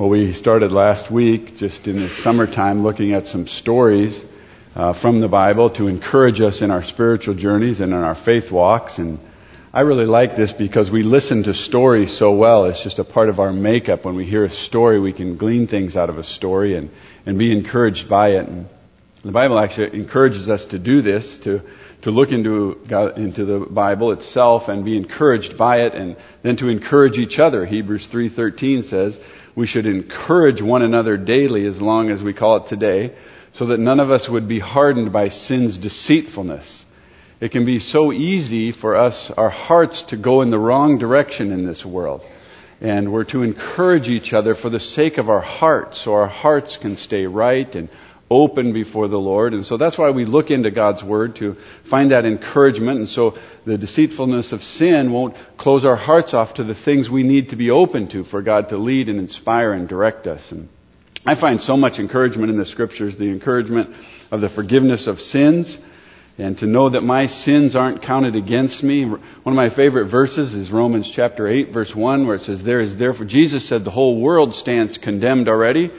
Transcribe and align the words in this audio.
Well, 0.00 0.08
we 0.08 0.32
started 0.32 0.72
last 0.72 1.10
week, 1.10 1.58
just 1.58 1.86
in 1.86 2.00
the 2.00 2.08
summertime, 2.08 2.82
looking 2.82 3.12
at 3.12 3.26
some 3.26 3.46
stories 3.46 4.24
uh, 4.74 4.94
from 4.94 5.20
the 5.20 5.28
Bible 5.28 5.68
to 5.72 5.88
encourage 5.88 6.40
us 6.40 6.62
in 6.62 6.70
our 6.70 6.82
spiritual 6.82 7.34
journeys 7.34 7.82
and 7.82 7.92
in 7.92 7.98
our 7.98 8.14
faith 8.14 8.50
walks. 8.50 8.98
And 8.98 9.18
I 9.74 9.82
really 9.82 10.06
like 10.06 10.36
this 10.36 10.54
because 10.54 10.90
we 10.90 11.02
listen 11.02 11.42
to 11.42 11.52
stories 11.52 12.16
so 12.16 12.32
well. 12.32 12.64
It's 12.64 12.82
just 12.82 12.98
a 12.98 13.04
part 13.04 13.28
of 13.28 13.40
our 13.40 13.52
makeup. 13.52 14.06
When 14.06 14.14
we 14.14 14.24
hear 14.24 14.42
a 14.42 14.48
story, 14.48 14.98
we 14.98 15.12
can 15.12 15.36
glean 15.36 15.66
things 15.66 15.98
out 15.98 16.08
of 16.08 16.16
a 16.16 16.24
story 16.24 16.76
and, 16.76 16.88
and 17.26 17.38
be 17.38 17.52
encouraged 17.52 18.08
by 18.08 18.28
it. 18.28 18.48
And 18.48 18.70
the 19.22 19.32
Bible 19.32 19.58
actually 19.58 19.98
encourages 19.98 20.48
us 20.48 20.64
to 20.64 20.78
do 20.78 21.02
this, 21.02 21.36
to 21.40 21.60
to 22.00 22.10
look 22.10 22.32
into 22.32 22.80
God, 22.88 23.18
into 23.18 23.44
the 23.44 23.58
Bible 23.58 24.12
itself 24.12 24.70
and 24.70 24.86
be 24.86 24.96
encouraged 24.96 25.58
by 25.58 25.82
it, 25.82 25.92
and 25.92 26.16
then 26.40 26.56
to 26.56 26.70
encourage 26.70 27.18
each 27.18 27.38
other. 27.38 27.66
Hebrews 27.66 28.06
three 28.06 28.30
thirteen 28.30 28.82
says 28.82 29.20
we 29.54 29.66
should 29.66 29.86
encourage 29.86 30.62
one 30.62 30.82
another 30.82 31.16
daily, 31.16 31.66
as 31.66 31.80
long 31.80 32.10
as 32.10 32.22
we 32.22 32.32
call 32.32 32.56
it 32.56 32.66
today, 32.66 33.12
so 33.52 33.66
that 33.66 33.80
none 33.80 34.00
of 34.00 34.10
us 34.10 34.28
would 34.28 34.46
be 34.46 34.58
hardened 34.58 35.12
by 35.12 35.28
sin's 35.28 35.76
deceitfulness. 35.76 36.86
It 37.40 37.50
can 37.50 37.64
be 37.64 37.78
so 37.78 38.12
easy 38.12 38.70
for 38.70 38.96
us, 38.96 39.30
our 39.30 39.50
hearts, 39.50 40.02
to 40.04 40.16
go 40.16 40.42
in 40.42 40.50
the 40.50 40.58
wrong 40.58 40.98
direction 40.98 41.52
in 41.52 41.66
this 41.66 41.84
world. 41.84 42.24
And 42.80 43.12
we're 43.12 43.24
to 43.24 43.42
encourage 43.42 44.08
each 44.08 44.32
other 44.32 44.54
for 44.54 44.70
the 44.70 44.80
sake 44.80 45.18
of 45.18 45.28
our 45.28 45.40
hearts, 45.40 45.98
so 45.98 46.14
our 46.14 46.28
hearts 46.28 46.76
can 46.76 46.96
stay 46.96 47.26
right 47.26 47.74
and 47.74 47.88
open 48.30 48.72
before 48.72 49.08
the 49.08 49.18
Lord. 49.18 49.54
And 49.54 49.66
so 49.66 49.76
that's 49.76 49.98
why 49.98 50.10
we 50.10 50.24
look 50.24 50.52
into 50.52 50.70
God's 50.70 51.02
Word 51.02 51.36
to 51.36 51.54
find 51.82 52.12
that 52.12 52.24
encouragement. 52.24 52.98
And 52.98 53.08
so 53.08 53.36
the 53.64 53.76
deceitfulness 53.76 54.52
of 54.52 54.62
sin 54.62 55.10
won't 55.10 55.36
close 55.56 55.84
our 55.84 55.96
hearts 55.96 56.32
off 56.32 56.54
to 56.54 56.64
the 56.64 56.74
things 56.74 57.10
we 57.10 57.24
need 57.24 57.48
to 57.48 57.56
be 57.56 57.70
open 57.70 58.06
to 58.08 58.22
for 58.22 58.40
God 58.40 58.68
to 58.68 58.76
lead 58.76 59.08
and 59.08 59.18
inspire 59.18 59.72
and 59.72 59.88
direct 59.88 60.28
us. 60.28 60.52
And 60.52 60.68
I 61.26 61.34
find 61.34 61.60
so 61.60 61.76
much 61.76 61.98
encouragement 61.98 62.50
in 62.50 62.56
the 62.56 62.64
scriptures, 62.64 63.16
the 63.16 63.30
encouragement 63.30 63.94
of 64.30 64.40
the 64.40 64.48
forgiveness 64.48 65.08
of 65.08 65.20
sins 65.20 65.78
and 66.38 66.56
to 66.58 66.66
know 66.66 66.88
that 66.88 67.02
my 67.02 67.26
sins 67.26 67.76
aren't 67.76 68.00
counted 68.00 68.36
against 68.36 68.82
me. 68.82 69.04
One 69.04 69.20
of 69.44 69.54
my 69.54 69.68
favorite 69.68 70.06
verses 70.06 70.54
is 70.54 70.70
Romans 70.70 71.10
chapter 71.10 71.46
8 71.46 71.70
verse 71.70 71.94
1 71.94 72.26
where 72.26 72.36
it 72.36 72.42
says, 72.42 72.62
there 72.62 72.80
is 72.80 72.96
therefore, 72.96 73.26
Jesus 73.26 73.66
said 73.66 73.84
the 73.84 73.90
whole 73.90 74.20
world 74.20 74.54
stands 74.54 74.98
condemned 74.98 75.48
already. 75.48 75.90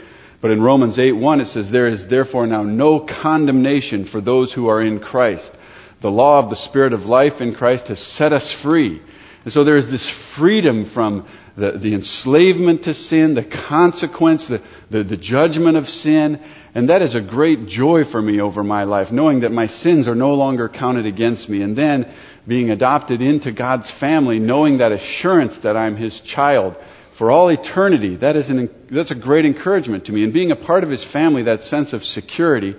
But 0.41 0.51
in 0.51 0.61
Romans 0.61 0.97
8 0.97 1.13
1 1.13 1.41
it 1.41 1.45
says, 1.45 1.69
there 1.69 1.87
is 1.87 2.07
therefore 2.07 2.47
now 2.47 2.63
no 2.63 2.99
condemnation 2.99 4.05
for 4.05 4.19
those 4.19 4.51
who 4.51 4.67
are 4.67 4.81
in 4.81 4.99
Christ. 4.99 5.53
The 6.01 6.11
law 6.11 6.39
of 6.39 6.49
the 6.49 6.55
Spirit 6.55 6.93
of 6.93 7.05
life 7.05 7.41
in 7.41 7.53
Christ 7.53 7.89
has 7.89 7.99
set 7.99 8.33
us 8.33 8.51
free. 8.51 8.99
And 9.43 9.53
so 9.53 9.63
there 9.63 9.77
is 9.77 9.89
this 9.89 10.07
freedom 10.09 10.85
from 10.85 11.25
the, 11.55 11.71
the 11.71 11.93
enslavement 11.93 12.83
to 12.83 12.93
sin, 12.93 13.33
the 13.35 13.43
consequence, 13.43 14.47
the, 14.47 14.61
the, 14.89 15.03
the 15.03 15.17
judgment 15.17 15.77
of 15.77 15.89
sin. 15.89 16.39
And 16.73 16.89
that 16.89 17.01
is 17.01 17.15
a 17.15 17.21
great 17.21 17.67
joy 17.67 18.03
for 18.03 18.21
me 18.21 18.41
over 18.41 18.63
my 18.63 18.83
life, 18.85 19.11
knowing 19.11 19.41
that 19.41 19.51
my 19.51 19.67
sins 19.67 20.07
are 20.07 20.15
no 20.15 20.33
longer 20.35 20.69
counted 20.69 21.05
against 21.05 21.49
me. 21.49 21.61
And 21.61 21.75
then 21.75 22.11
being 22.47 22.71
adopted 22.71 23.21
into 23.21 23.51
God's 23.51 23.91
family, 23.91 24.39
knowing 24.39 24.77
that 24.77 24.91
assurance 24.91 25.59
that 25.59 25.77
I'm 25.77 25.97
His 25.97 26.21
child 26.21 26.75
for 27.11 27.31
all 27.31 27.49
eternity, 27.49 28.15
that 28.17 28.35
is 28.35 28.49
an, 28.49 28.69
that's 28.89 29.11
a 29.11 29.15
great 29.15 29.45
encouragement 29.45 30.05
to 30.05 30.11
me. 30.11 30.23
And 30.23 30.33
being 30.33 30.51
a 30.51 30.55
part 30.55 30.83
of 30.83 30.89
His 30.89 31.03
family, 31.03 31.43
that 31.43 31.61
sense 31.63 31.93
of 31.93 32.03
security. 32.03 32.75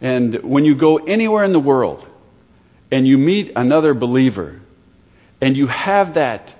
And 0.00 0.34
when 0.42 0.64
you 0.64 0.74
go 0.74 0.96
anywhere 0.98 1.44
in 1.44 1.52
the 1.52 1.60
world, 1.60 2.08
and 2.90 3.06
you 3.06 3.18
meet 3.18 3.52
another 3.56 3.94
believer 3.94 4.60
and 5.40 5.56
you 5.56 5.66
have 5.66 6.14
that 6.14 6.54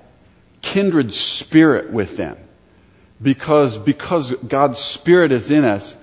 kindred 0.60 1.12
spirit 1.12 1.90
with 1.90 2.16
them 2.16 2.36
because, 3.22 3.78
because 3.78 4.34
God's 4.36 4.78
spirit 4.78 5.32
is 5.32 5.50
in 5.50 5.64
us, 5.64 5.96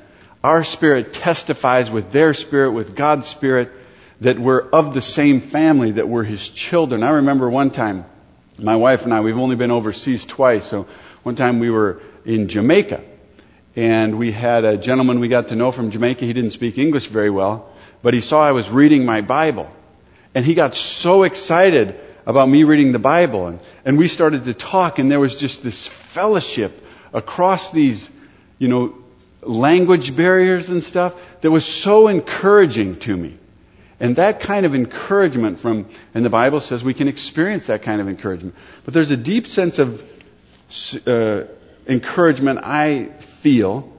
our 0.43 0.63
spirit 0.63 1.13
testifies 1.13 1.91
with 1.91 2.11
their 2.11 2.33
spirit, 2.33 2.71
with 2.71 2.95
God's 2.95 3.27
spirit, 3.27 3.71
that 4.21 4.39
we're 4.39 4.61
of 4.69 4.93
the 4.93 5.01
same 5.01 5.39
family, 5.39 5.91
that 5.91 6.07
we're 6.07 6.23
His 6.23 6.49
children. 6.49 7.03
I 7.03 7.11
remember 7.11 7.49
one 7.49 7.71
time, 7.71 8.05
my 8.59 8.75
wife 8.75 9.03
and 9.03 9.13
I, 9.13 9.21
we've 9.21 9.37
only 9.37 9.55
been 9.55 9.71
overseas 9.71 10.25
twice, 10.25 10.65
so 10.65 10.87
one 11.23 11.35
time 11.35 11.59
we 11.59 11.69
were 11.69 12.01
in 12.25 12.47
Jamaica, 12.47 13.03
and 13.75 14.17
we 14.17 14.31
had 14.31 14.65
a 14.65 14.77
gentleman 14.77 15.19
we 15.19 15.27
got 15.27 15.47
to 15.49 15.55
know 15.55 15.71
from 15.71 15.91
Jamaica. 15.91 16.25
He 16.25 16.33
didn't 16.33 16.51
speak 16.51 16.77
English 16.77 17.07
very 17.07 17.29
well, 17.29 17.69
but 18.01 18.13
he 18.13 18.21
saw 18.21 18.43
I 18.43 18.51
was 18.51 18.69
reading 18.69 19.05
my 19.05 19.21
Bible. 19.21 19.69
And 20.35 20.45
he 20.45 20.53
got 20.53 20.75
so 20.75 21.23
excited 21.23 21.99
about 22.25 22.49
me 22.49 22.63
reading 22.63 22.91
the 22.91 22.99
Bible. 22.99 23.47
And, 23.47 23.59
and 23.85 23.97
we 23.97 24.07
started 24.07 24.45
to 24.45 24.53
talk, 24.53 24.99
and 24.99 25.11
there 25.11 25.19
was 25.19 25.35
just 25.35 25.63
this 25.63 25.87
fellowship 25.87 26.85
across 27.13 27.71
these, 27.71 28.09
you 28.59 28.67
know, 28.67 28.95
language 29.41 30.15
barriers 30.15 30.69
and 30.69 30.83
stuff 30.83 31.15
that 31.41 31.51
was 31.51 31.65
so 31.65 32.07
encouraging 32.07 32.95
to 32.95 33.15
me. 33.15 33.37
And 34.03 34.17
that 34.17 34.41
kind 34.41 34.65
of 34.65 34.75
encouragement 34.75 35.59
from, 35.59 35.87
and 36.13 36.25
the 36.25 36.29
Bible 36.29 36.59
says 36.59 36.83
we 36.83 36.93
can 36.93 37.07
experience 37.07 37.67
that 37.67 37.83
kind 37.83 38.01
of 38.01 38.09
encouragement. 38.09 38.53
But 38.83 38.93
there's 38.93 39.11
a 39.11 39.17
deep 39.17 39.47
sense 39.47 39.79
of 39.79 40.03
uh, 41.07 41.43
encouragement 41.87 42.59
I 42.63 43.05
feel, 43.19 43.89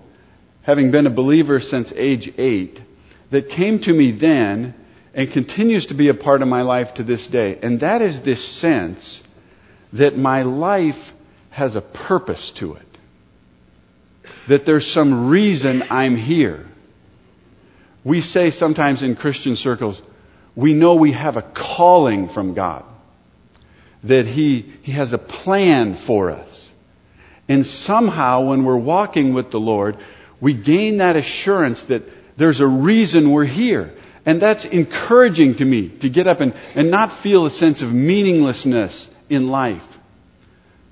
having 0.61 0.91
been 0.91 1.07
a 1.07 1.11
believer 1.11 1.59
since 1.59 1.91
age 1.97 2.35
eight, 2.37 2.83
that 3.31 3.49
came 3.49 3.79
to 3.79 3.95
me 3.95 4.11
then 4.11 4.75
and 5.15 5.31
continues 5.31 5.87
to 5.87 5.95
be 5.95 6.09
a 6.11 6.15
part 6.15 6.43
of 6.43 6.49
my 6.49 6.61
life 6.61 6.93
to 6.95 7.03
this 7.03 7.27
day. 7.27 7.59
And 7.63 7.81
that 7.81 8.03
is 8.03 8.21
this 8.21 8.47
sense 8.47 9.23
that 9.95 10.19
my 10.19 10.43
life 10.43 11.15
has 11.49 11.77
a 11.77 11.81
purpose 11.81 12.51
to 12.53 12.75
it. 12.75 12.99
That 14.49 14.67
there's 14.67 14.87
some 14.87 15.29
reason 15.29 15.83
I'm 15.89 16.15
here. 16.15 16.67
We 18.05 18.21
say 18.21 18.51
sometimes 18.51 19.03
in 19.03 19.17
Christian 19.17 19.57
circles, 19.57 20.01
we 20.55 20.75
know 20.75 20.95
we 20.95 21.13
have 21.13 21.37
a 21.37 21.43
calling 21.43 22.29
from 22.29 22.55
God. 22.55 22.85
That 24.05 24.27
He, 24.27 24.61
He 24.83 24.93
has 24.93 25.13
a 25.13 25.19
plan 25.19 25.95
for 25.95 26.31
us. 26.31 26.71
And 27.49 27.67
somehow 27.67 28.43
when 28.43 28.65
we're 28.65 28.77
walking 28.77 29.35
with 29.35 29.51
the 29.51 29.61
Lord, 29.61 29.97
we 30.41 30.53
gain 30.53 30.99
that 30.99 31.17
assurance 31.17 31.85
that 31.85 32.03
there's 32.37 32.61
a 32.61 32.67
reason 32.67 33.31
we're 33.31 33.45
here. 33.45 33.95
And 34.27 34.41
that's 34.41 34.65
encouraging 34.65 35.57
to 35.57 35.65
me 35.65 35.89
to 35.89 36.09
get 36.09 36.27
up 36.27 36.41
and, 36.41 36.55
and 36.75 36.91
not 36.91 37.13
feel 37.13 37.47
a 37.47 37.51
sense 37.51 37.83
of 37.83 37.93
meaninglessness 37.93 39.09
in 39.29 39.49
life. 39.49 39.99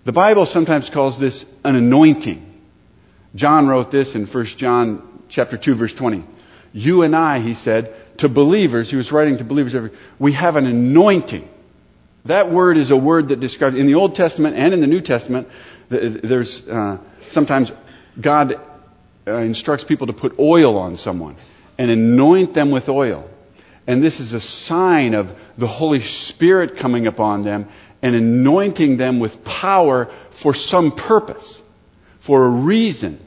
The 0.05 0.13
Bible 0.13 0.47
sometimes 0.47 0.91
calls 0.91 1.19
this 1.19 1.45
an 1.65 1.77
anointing. 1.77 2.49
John 3.35 3.67
wrote 3.69 3.91
this 3.91 4.15
in 4.15 4.27
1 4.27 4.45
John 4.47 5.23
chapter 5.29 5.57
2 5.57 5.75
verse 5.75 5.95
20. 5.95 6.25
You 6.73 7.03
and 7.03 7.15
I, 7.15 7.39
he 7.39 7.55
said, 7.55 7.95
to 8.19 8.29
believers, 8.29 8.91
he 8.91 8.97
was 8.97 9.13
writing 9.13 9.39
to 9.39 9.45
believers, 9.45 9.91
we 10.19 10.33
have 10.33 10.57
an 10.57 10.67
anointing. 10.67 11.49
That 12.27 12.51
word 12.51 12.77
is 12.77 12.91
a 12.91 12.97
word 12.97 13.29
that 13.29 13.41
describes, 13.41 13.77
in 13.77 13.87
the 13.87 13.97
Old 13.97 14.15
Testament 14.15 14.57
and 14.57 14.73
in 14.73 14.81
the 14.81 14.87
New 14.87 15.01
Testament, 15.01 15.49
there's 15.89 16.67
uh, 16.69 16.99
sometimes 17.29 17.73
God 18.21 18.61
uh, 19.27 19.33
instructs 19.33 19.85
people 19.85 20.07
to 20.07 20.13
put 20.13 20.39
oil 20.39 20.79
on 20.79 20.97
someone 20.97 21.37
and 21.79 21.91
anoint 21.91 22.55
them 22.55 22.71
with 22.71 22.89
oil. 22.89 23.29
And 23.87 24.03
this 24.03 24.21
is 24.21 24.33
a 24.33 24.41
sign 24.41 25.15
of 25.15 25.37
the 25.59 25.67
Holy 25.67 26.01
Spirit 26.01 26.77
coming 26.77 27.07
upon 27.07 27.43
them 27.43 27.69
and 28.01 28.15
anointing 28.15 28.97
them 28.97 29.19
with 29.19 29.45
power 29.45 30.07
for 30.31 30.55
some 30.55 30.93
purpose, 30.93 31.61
for 32.21 32.45
a 32.47 32.51
reason. 32.51 33.19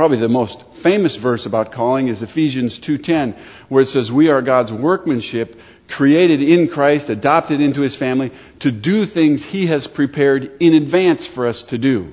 Probably 0.00 0.16
the 0.16 0.30
most 0.30 0.62
famous 0.72 1.16
verse 1.16 1.44
about 1.44 1.72
calling 1.72 2.08
is 2.08 2.22
Ephesians 2.22 2.78
2:10, 2.78 3.34
where 3.68 3.82
it 3.82 3.88
says, 3.88 4.10
"We 4.10 4.30
are 4.30 4.40
God's 4.40 4.72
workmanship, 4.72 5.60
created 5.88 6.40
in 6.40 6.68
Christ, 6.68 7.10
adopted 7.10 7.60
into 7.60 7.82
his 7.82 7.96
family 7.96 8.30
to 8.60 8.70
do 8.70 9.04
things 9.04 9.44
he 9.44 9.66
has 9.66 9.86
prepared 9.86 10.52
in 10.58 10.72
advance 10.72 11.26
for 11.26 11.46
us 11.46 11.62
to 11.64 11.76
do." 11.76 12.12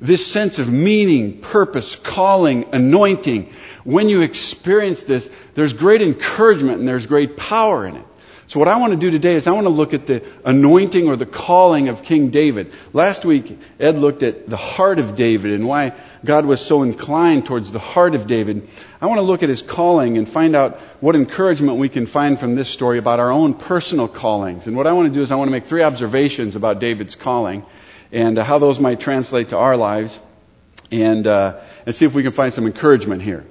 This 0.00 0.26
sense 0.26 0.58
of 0.58 0.72
meaning, 0.72 1.34
purpose, 1.34 1.94
calling, 1.94 2.64
anointing 2.72 3.50
when 3.84 4.08
you 4.08 4.22
experience 4.22 5.02
this, 5.02 5.30
there's 5.54 5.72
great 5.72 6.02
encouragement 6.02 6.80
and 6.80 6.88
there's 6.88 7.06
great 7.06 7.36
power 7.36 7.86
in 7.86 7.94
it. 7.94 8.04
So 8.52 8.58
what 8.58 8.68
I 8.68 8.76
want 8.76 8.92
to 8.92 8.98
do 8.98 9.10
today 9.10 9.32
is 9.36 9.46
I 9.46 9.52
want 9.52 9.64
to 9.64 9.70
look 9.70 9.94
at 9.94 10.06
the 10.06 10.22
anointing 10.44 11.08
or 11.08 11.16
the 11.16 11.24
calling 11.24 11.88
of 11.88 12.02
King 12.02 12.28
David. 12.28 12.70
Last 12.92 13.24
week, 13.24 13.58
Ed 13.80 13.96
looked 13.96 14.22
at 14.22 14.46
the 14.46 14.58
heart 14.58 14.98
of 14.98 15.16
David 15.16 15.52
and 15.52 15.66
why 15.66 15.94
God 16.22 16.44
was 16.44 16.60
so 16.60 16.82
inclined 16.82 17.46
towards 17.46 17.72
the 17.72 17.78
heart 17.78 18.14
of 18.14 18.26
David. 18.26 18.68
I 19.00 19.06
want 19.06 19.20
to 19.20 19.22
look 19.22 19.42
at 19.42 19.48
his 19.48 19.62
calling 19.62 20.18
and 20.18 20.28
find 20.28 20.54
out 20.54 20.80
what 21.00 21.16
encouragement 21.16 21.78
we 21.78 21.88
can 21.88 22.04
find 22.04 22.38
from 22.38 22.54
this 22.54 22.68
story 22.68 22.98
about 22.98 23.20
our 23.20 23.30
own 23.30 23.54
personal 23.54 24.06
callings. 24.06 24.66
And 24.66 24.76
what 24.76 24.86
I 24.86 24.92
want 24.92 25.08
to 25.08 25.14
do 25.14 25.22
is 25.22 25.30
I 25.30 25.36
want 25.36 25.48
to 25.48 25.52
make 25.52 25.64
three 25.64 25.82
observations 25.82 26.54
about 26.54 26.78
David's 26.78 27.14
calling 27.14 27.64
and 28.12 28.36
uh, 28.36 28.44
how 28.44 28.58
those 28.58 28.78
might 28.78 29.00
translate 29.00 29.48
to 29.48 29.56
our 29.56 29.78
lives 29.78 30.20
and, 30.90 31.26
uh, 31.26 31.58
and 31.86 31.94
see 31.94 32.04
if 32.04 32.12
we 32.12 32.22
can 32.22 32.32
find 32.32 32.52
some 32.52 32.66
encouragement 32.66 33.22
here. 33.22 33.46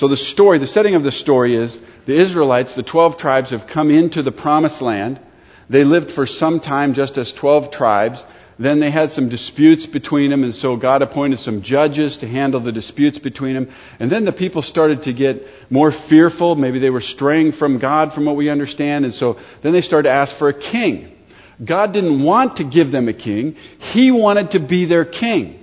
So 0.00 0.08
the 0.08 0.16
story, 0.16 0.56
the 0.56 0.66
setting 0.66 0.94
of 0.94 1.02
the 1.02 1.10
story 1.12 1.54
is 1.54 1.78
the 2.06 2.14
Israelites, 2.14 2.74
the 2.74 2.82
12 2.82 3.18
tribes 3.18 3.50
have 3.50 3.66
come 3.66 3.90
into 3.90 4.22
the 4.22 4.32
promised 4.32 4.80
land. 4.80 5.20
They 5.68 5.84
lived 5.84 6.10
for 6.10 6.24
some 6.24 6.60
time 6.60 6.94
just 6.94 7.18
as 7.18 7.34
12 7.34 7.70
tribes. 7.70 8.24
then 8.58 8.80
they 8.80 8.90
had 8.90 9.12
some 9.12 9.28
disputes 9.28 9.84
between 9.84 10.30
them, 10.30 10.42
and 10.42 10.54
so 10.54 10.76
God 10.76 11.02
appointed 11.02 11.38
some 11.38 11.60
judges 11.60 12.16
to 12.18 12.26
handle 12.26 12.60
the 12.60 12.72
disputes 12.72 13.18
between 13.18 13.52
them. 13.52 13.68
And 13.98 14.10
then 14.10 14.24
the 14.24 14.32
people 14.32 14.62
started 14.62 15.02
to 15.02 15.12
get 15.12 15.46
more 15.70 15.92
fearful. 15.92 16.56
Maybe 16.56 16.78
they 16.78 16.88
were 16.88 17.02
straying 17.02 17.52
from 17.52 17.76
God, 17.76 18.14
from 18.14 18.24
what 18.24 18.36
we 18.36 18.48
understand, 18.48 19.04
and 19.04 19.12
so 19.12 19.36
then 19.60 19.74
they 19.74 19.82
started 19.82 20.08
to 20.08 20.14
ask 20.14 20.34
for 20.34 20.48
a 20.48 20.54
king. 20.54 21.14
God 21.62 21.92
didn't 21.92 22.22
want 22.22 22.56
to 22.56 22.64
give 22.64 22.90
them 22.90 23.08
a 23.08 23.12
king. 23.12 23.54
He 23.78 24.10
wanted 24.12 24.52
to 24.52 24.60
be 24.60 24.86
their 24.86 25.04
king. 25.04 25.58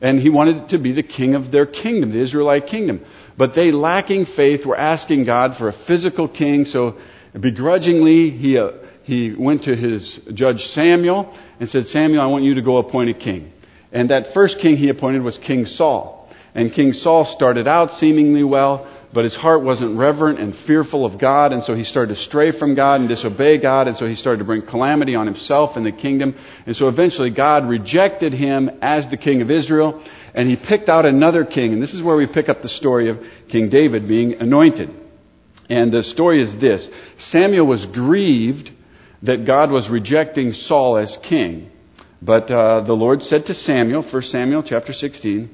And 0.00 0.20
he 0.20 0.30
wanted 0.30 0.68
to 0.70 0.78
be 0.78 0.92
the 0.92 1.02
king 1.02 1.34
of 1.34 1.50
their 1.50 1.66
kingdom, 1.66 2.12
the 2.12 2.20
Israelite 2.20 2.68
kingdom. 2.68 3.04
But 3.38 3.54
they, 3.54 3.70
lacking 3.70 4.24
faith, 4.24 4.66
were 4.66 4.76
asking 4.76 5.22
God 5.22 5.56
for 5.56 5.68
a 5.68 5.72
physical 5.72 6.26
king, 6.26 6.66
so 6.66 6.98
begrudgingly 7.38 8.30
he, 8.30 8.58
uh, 8.58 8.72
he 9.04 9.30
went 9.30 9.62
to 9.62 9.76
his 9.76 10.20
judge 10.34 10.66
Samuel 10.66 11.32
and 11.60 11.68
said, 11.68 11.86
Samuel, 11.86 12.20
I 12.20 12.26
want 12.26 12.42
you 12.42 12.54
to 12.54 12.62
go 12.62 12.78
appoint 12.78 13.10
a 13.10 13.14
king. 13.14 13.52
And 13.92 14.10
that 14.10 14.34
first 14.34 14.58
king 14.58 14.76
he 14.76 14.88
appointed 14.88 15.22
was 15.22 15.38
King 15.38 15.66
Saul. 15.66 16.28
And 16.52 16.72
King 16.72 16.92
Saul 16.92 17.24
started 17.24 17.68
out 17.68 17.92
seemingly 17.92 18.42
well, 18.42 18.88
but 19.12 19.24
his 19.24 19.34
heart 19.34 19.62
wasn't 19.62 19.96
reverent 19.96 20.38
and 20.38 20.54
fearful 20.54 21.04
of 21.04 21.16
God, 21.16 21.52
and 21.52 21.64
so 21.64 21.74
he 21.74 21.84
started 21.84 22.14
to 22.14 22.20
stray 22.20 22.50
from 22.50 22.74
God 22.74 23.00
and 23.00 23.08
disobey 23.08 23.56
God, 23.56 23.88
and 23.88 23.96
so 23.96 24.06
he 24.06 24.14
started 24.14 24.38
to 24.38 24.44
bring 24.44 24.62
calamity 24.62 25.14
on 25.14 25.26
himself 25.26 25.76
and 25.76 25.86
the 25.86 25.92
kingdom. 25.92 26.34
And 26.66 26.76
so 26.76 26.88
eventually 26.88 27.30
God 27.30 27.66
rejected 27.66 28.34
him 28.34 28.70
as 28.82 29.08
the 29.08 29.16
king 29.16 29.40
of 29.40 29.50
Israel, 29.50 30.02
and 30.34 30.48
he 30.48 30.56
picked 30.56 30.90
out 30.90 31.06
another 31.06 31.44
king. 31.44 31.72
And 31.72 31.82
this 31.82 31.94
is 31.94 32.02
where 32.02 32.16
we 32.16 32.26
pick 32.26 32.48
up 32.48 32.60
the 32.60 32.68
story 32.68 33.08
of 33.08 33.26
King 33.48 33.70
David 33.70 34.06
being 34.06 34.40
anointed. 34.42 34.94
And 35.70 35.90
the 35.90 36.02
story 36.02 36.40
is 36.40 36.56
this 36.56 36.90
Samuel 37.16 37.66
was 37.66 37.86
grieved 37.86 38.70
that 39.22 39.44
God 39.44 39.70
was 39.70 39.88
rejecting 39.88 40.52
Saul 40.52 40.98
as 40.98 41.16
king. 41.16 41.70
But 42.20 42.50
uh, 42.50 42.80
the 42.80 42.96
Lord 42.96 43.22
said 43.22 43.46
to 43.46 43.54
Samuel, 43.54 44.02
1 44.02 44.22
Samuel 44.22 44.62
chapter 44.62 44.92
16, 44.92 45.48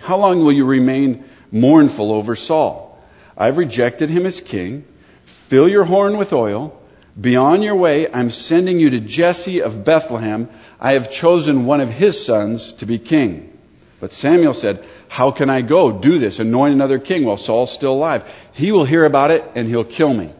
How 0.00 0.18
long 0.18 0.40
will 0.40 0.52
you 0.52 0.66
remain 0.66 1.24
mournful 1.60 2.12
over 2.12 2.36
Saul? 2.36 2.98
I've 3.36 3.58
rejected 3.58 4.10
him 4.10 4.26
as 4.26 4.40
king. 4.40 4.84
Fill 5.24 5.68
your 5.68 5.84
horn 5.84 6.18
with 6.18 6.32
oil. 6.32 6.80
Be 7.18 7.36
on 7.36 7.62
your 7.62 7.76
way. 7.76 8.12
I'm 8.12 8.30
sending 8.30 8.78
you 8.78 8.90
to 8.90 9.00
Jesse 9.00 9.62
of 9.62 9.84
Bethlehem. 9.84 10.48
I 10.78 10.92
have 10.92 11.10
chosen 11.10 11.66
one 11.66 11.80
of 11.80 11.90
his 11.90 12.24
sons 12.24 12.74
to 12.74 12.86
be 12.86 12.98
king. 12.98 13.52
But 14.00 14.12
Samuel 14.12 14.54
said, 14.54 14.84
How 15.08 15.30
can 15.30 15.48
I 15.48 15.62
go 15.62 15.92
do 15.92 16.18
this, 16.18 16.38
anoint 16.38 16.74
another 16.74 16.98
king 16.98 17.24
while 17.24 17.38
Saul's 17.38 17.72
still 17.72 17.94
alive? 17.94 18.30
He 18.52 18.72
will 18.72 18.84
hear 18.84 19.04
about 19.04 19.30
it 19.30 19.44
and 19.54 19.66
he'll 19.66 19.84
kill 19.84 20.12
me. 20.12 20.32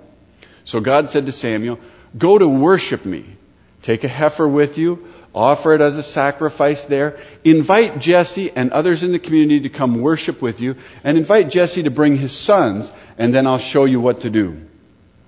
So 0.65 0.81
God 0.81 1.09
said 1.09 1.27
to 1.27 1.33
Samuel, 1.33 1.79
Go 2.17 2.39
to 2.39 2.47
worship 2.47 3.05
me. 3.05 3.25
Take 3.83 4.05
a 4.05 4.09
heifer 4.09 4.47
with 4.47 4.79
you. 4.79 5.09
Offer 5.37 5.75
it 5.75 5.81
as 5.83 5.99
a 5.99 6.03
sacrifice 6.03 6.87
there. 6.87 7.19
Invite 7.45 8.01
Jesse 8.01 8.51
and 8.51 8.73
others 8.73 9.03
in 9.03 9.13
the 9.13 9.19
community 9.19 9.61
to 9.61 9.69
come 9.69 10.01
worship 10.01 10.41
with 10.41 10.63
you. 10.63 10.77
And 11.05 11.19
invite 11.19 11.51
Jesse 11.51 11.83
to 11.83 11.91
bring 11.91 12.17
his 12.17 12.35
sons, 12.35 12.91
and 13.19 13.35
then 13.35 13.47
I'll 13.47 13.59
show 13.59 13.85
you 13.85 14.01
what 14.01 14.23
to 14.23 14.31
do. 14.31 14.63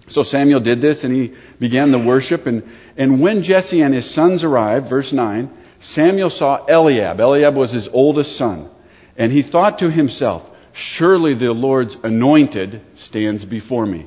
So 0.08 0.22
Samuel 0.22 0.60
did 0.60 0.80
this, 0.80 1.04
and 1.04 1.12
he 1.14 1.34
began 1.60 1.90
the 1.90 1.98
worship. 1.98 2.46
And, 2.46 2.62
and 2.96 3.20
when 3.20 3.42
Jesse 3.42 3.82
and 3.82 3.92
his 3.92 4.10
sons 4.10 4.44
arrived, 4.44 4.88
verse 4.88 5.12
9, 5.12 5.50
Samuel 5.80 6.30
saw 6.30 6.64
Eliab. 6.64 7.20
Eliab 7.20 7.54
was 7.54 7.70
his 7.70 7.86
oldest 7.88 8.34
son. 8.34 8.70
And 9.18 9.30
he 9.30 9.42
thought 9.42 9.80
to 9.80 9.90
himself, 9.90 10.50
Surely 10.72 11.34
the 11.34 11.52
Lord's 11.52 11.98
anointed 12.02 12.80
stands 12.94 13.44
before 13.44 13.84
me. 13.84 14.06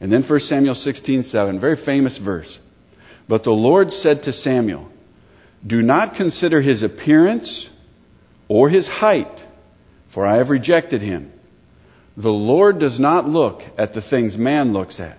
And 0.00 0.12
then 0.12 0.24
1 0.24 0.40
Samuel 0.40 0.74
16, 0.74 1.22
7, 1.22 1.60
very 1.60 1.76
famous 1.76 2.18
verse. 2.18 2.58
But 3.28 3.44
the 3.44 3.52
Lord 3.52 3.92
said 3.92 4.24
to 4.24 4.32
Samuel, 4.32 4.90
Do 5.66 5.82
not 5.82 6.14
consider 6.14 6.60
his 6.60 6.82
appearance 6.82 7.70
or 8.48 8.68
his 8.68 8.88
height, 8.88 9.44
for 10.08 10.26
I 10.26 10.36
have 10.36 10.50
rejected 10.50 11.00
him. 11.00 11.32
The 12.16 12.32
Lord 12.32 12.78
does 12.78 13.00
not 13.00 13.28
look 13.28 13.64
at 13.78 13.92
the 13.92 14.02
things 14.02 14.36
man 14.36 14.72
looks 14.72 15.00
at. 15.00 15.18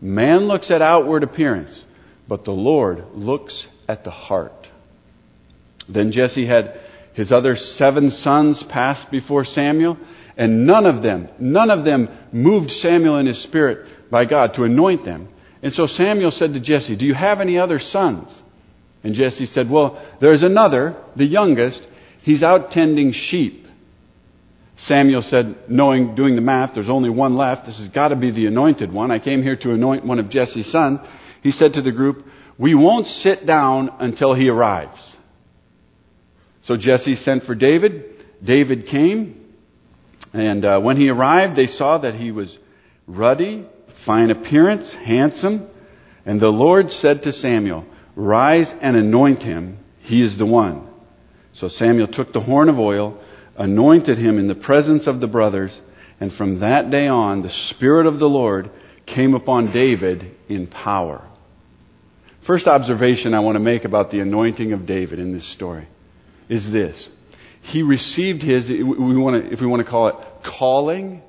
Man 0.00 0.46
looks 0.46 0.70
at 0.70 0.82
outward 0.82 1.22
appearance, 1.22 1.84
but 2.26 2.44
the 2.44 2.52
Lord 2.52 3.04
looks 3.14 3.68
at 3.88 4.04
the 4.04 4.10
heart. 4.10 4.68
Then 5.88 6.12
Jesse 6.12 6.46
had 6.46 6.80
his 7.12 7.32
other 7.32 7.56
seven 7.56 8.10
sons 8.10 8.62
pass 8.62 9.04
before 9.04 9.44
Samuel, 9.44 9.98
and 10.36 10.66
none 10.66 10.86
of 10.86 11.02
them, 11.02 11.28
none 11.38 11.70
of 11.70 11.84
them 11.84 12.08
moved 12.32 12.70
Samuel 12.70 13.18
in 13.18 13.26
his 13.26 13.38
spirit 13.38 14.10
by 14.10 14.24
God 14.24 14.54
to 14.54 14.64
anoint 14.64 15.04
them. 15.04 15.28
And 15.62 15.72
so 15.72 15.86
Samuel 15.86 16.30
said 16.30 16.54
to 16.54 16.60
Jesse, 16.60 16.96
Do 16.96 17.06
you 17.06 17.14
have 17.14 17.40
any 17.40 17.58
other 17.58 17.78
sons? 17.78 18.42
And 19.04 19.14
Jesse 19.14 19.46
said, 19.46 19.68
Well, 19.68 20.00
there's 20.20 20.42
another, 20.42 20.96
the 21.16 21.26
youngest. 21.26 21.86
He's 22.22 22.42
out 22.42 22.70
tending 22.70 23.12
sheep. 23.12 23.66
Samuel 24.76 25.22
said, 25.22 25.68
knowing, 25.68 26.14
doing 26.14 26.34
the 26.34 26.40
math, 26.40 26.74
there's 26.74 26.88
only 26.88 27.10
one 27.10 27.36
left. 27.36 27.66
This 27.66 27.78
has 27.78 27.88
got 27.88 28.08
to 28.08 28.16
be 28.16 28.30
the 28.30 28.46
anointed 28.46 28.90
one. 28.92 29.10
I 29.10 29.18
came 29.18 29.42
here 29.42 29.54
to 29.56 29.72
anoint 29.72 30.04
one 30.04 30.18
of 30.18 30.28
Jesse's 30.28 30.66
sons. 30.68 31.06
He 31.42 31.50
said 31.50 31.74
to 31.74 31.82
the 31.82 31.92
group, 31.92 32.28
We 32.58 32.74
won't 32.74 33.06
sit 33.06 33.46
down 33.46 33.92
until 33.98 34.34
he 34.34 34.48
arrives. 34.48 35.16
So 36.62 36.76
Jesse 36.76 37.16
sent 37.16 37.44
for 37.44 37.54
David. 37.54 38.24
David 38.42 38.86
came. 38.86 39.38
And 40.32 40.64
uh, 40.64 40.80
when 40.80 40.96
he 40.96 41.10
arrived, 41.10 41.54
they 41.54 41.66
saw 41.66 41.98
that 41.98 42.14
he 42.14 42.32
was 42.32 42.58
ruddy 43.06 43.66
fine 44.02 44.30
appearance, 44.30 44.92
handsome. 44.92 45.68
And 46.26 46.40
the 46.40 46.52
Lord 46.52 46.90
said 46.90 47.22
to 47.22 47.32
Samuel, 47.32 47.86
Rise 48.14 48.72
and 48.80 48.96
anoint 48.96 49.42
him. 49.42 49.78
He 50.00 50.22
is 50.22 50.36
the 50.36 50.46
one. 50.46 50.86
So 51.54 51.68
Samuel 51.68 52.08
took 52.08 52.32
the 52.32 52.40
horn 52.40 52.68
of 52.68 52.80
oil, 52.80 53.18
anointed 53.56 54.18
him 54.18 54.38
in 54.38 54.48
the 54.48 54.54
presence 54.54 55.06
of 55.06 55.20
the 55.20 55.26
brothers, 55.26 55.80
and 56.20 56.32
from 56.32 56.60
that 56.60 56.90
day 56.90 57.08
on, 57.08 57.42
the 57.42 57.50
Spirit 57.50 58.06
of 58.06 58.18
the 58.18 58.28
Lord 58.28 58.70
came 59.06 59.34
upon 59.34 59.72
David 59.72 60.34
in 60.48 60.66
power. 60.66 61.22
First 62.40 62.66
observation 62.68 63.34
I 63.34 63.40
want 63.40 63.56
to 63.56 63.60
make 63.60 63.84
about 63.84 64.10
the 64.10 64.20
anointing 64.20 64.72
of 64.72 64.86
David 64.86 65.18
in 65.18 65.32
this 65.32 65.44
story 65.44 65.86
is 66.48 66.70
this. 66.70 67.08
He 67.62 67.82
received 67.82 68.42
his, 68.42 68.68
if 68.68 68.80
we 68.80 69.16
want 69.16 69.46
to 69.46 69.84
call 69.84 70.08
it 70.08 70.16
calling, 70.42 71.22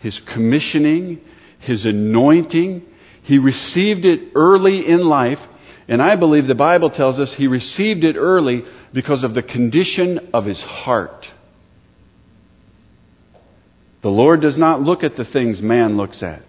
his 0.00 0.20
commissioning, 0.20 1.22
his 1.58 1.86
anointing. 1.86 2.86
He 3.22 3.38
received 3.38 4.04
it 4.04 4.32
early 4.34 4.86
in 4.86 5.08
life. 5.08 5.48
And 5.88 6.02
I 6.02 6.16
believe 6.16 6.46
the 6.46 6.54
Bible 6.54 6.90
tells 6.90 7.18
us 7.18 7.32
he 7.32 7.46
received 7.46 8.04
it 8.04 8.16
early 8.16 8.64
because 8.92 9.24
of 9.24 9.34
the 9.34 9.42
condition 9.42 10.30
of 10.32 10.44
his 10.44 10.62
heart. 10.62 11.30
The 14.02 14.10
Lord 14.10 14.40
does 14.40 14.58
not 14.58 14.80
look 14.80 15.04
at 15.04 15.16
the 15.16 15.24
things 15.24 15.60
man 15.60 15.96
looks 15.96 16.22
at. 16.22 16.42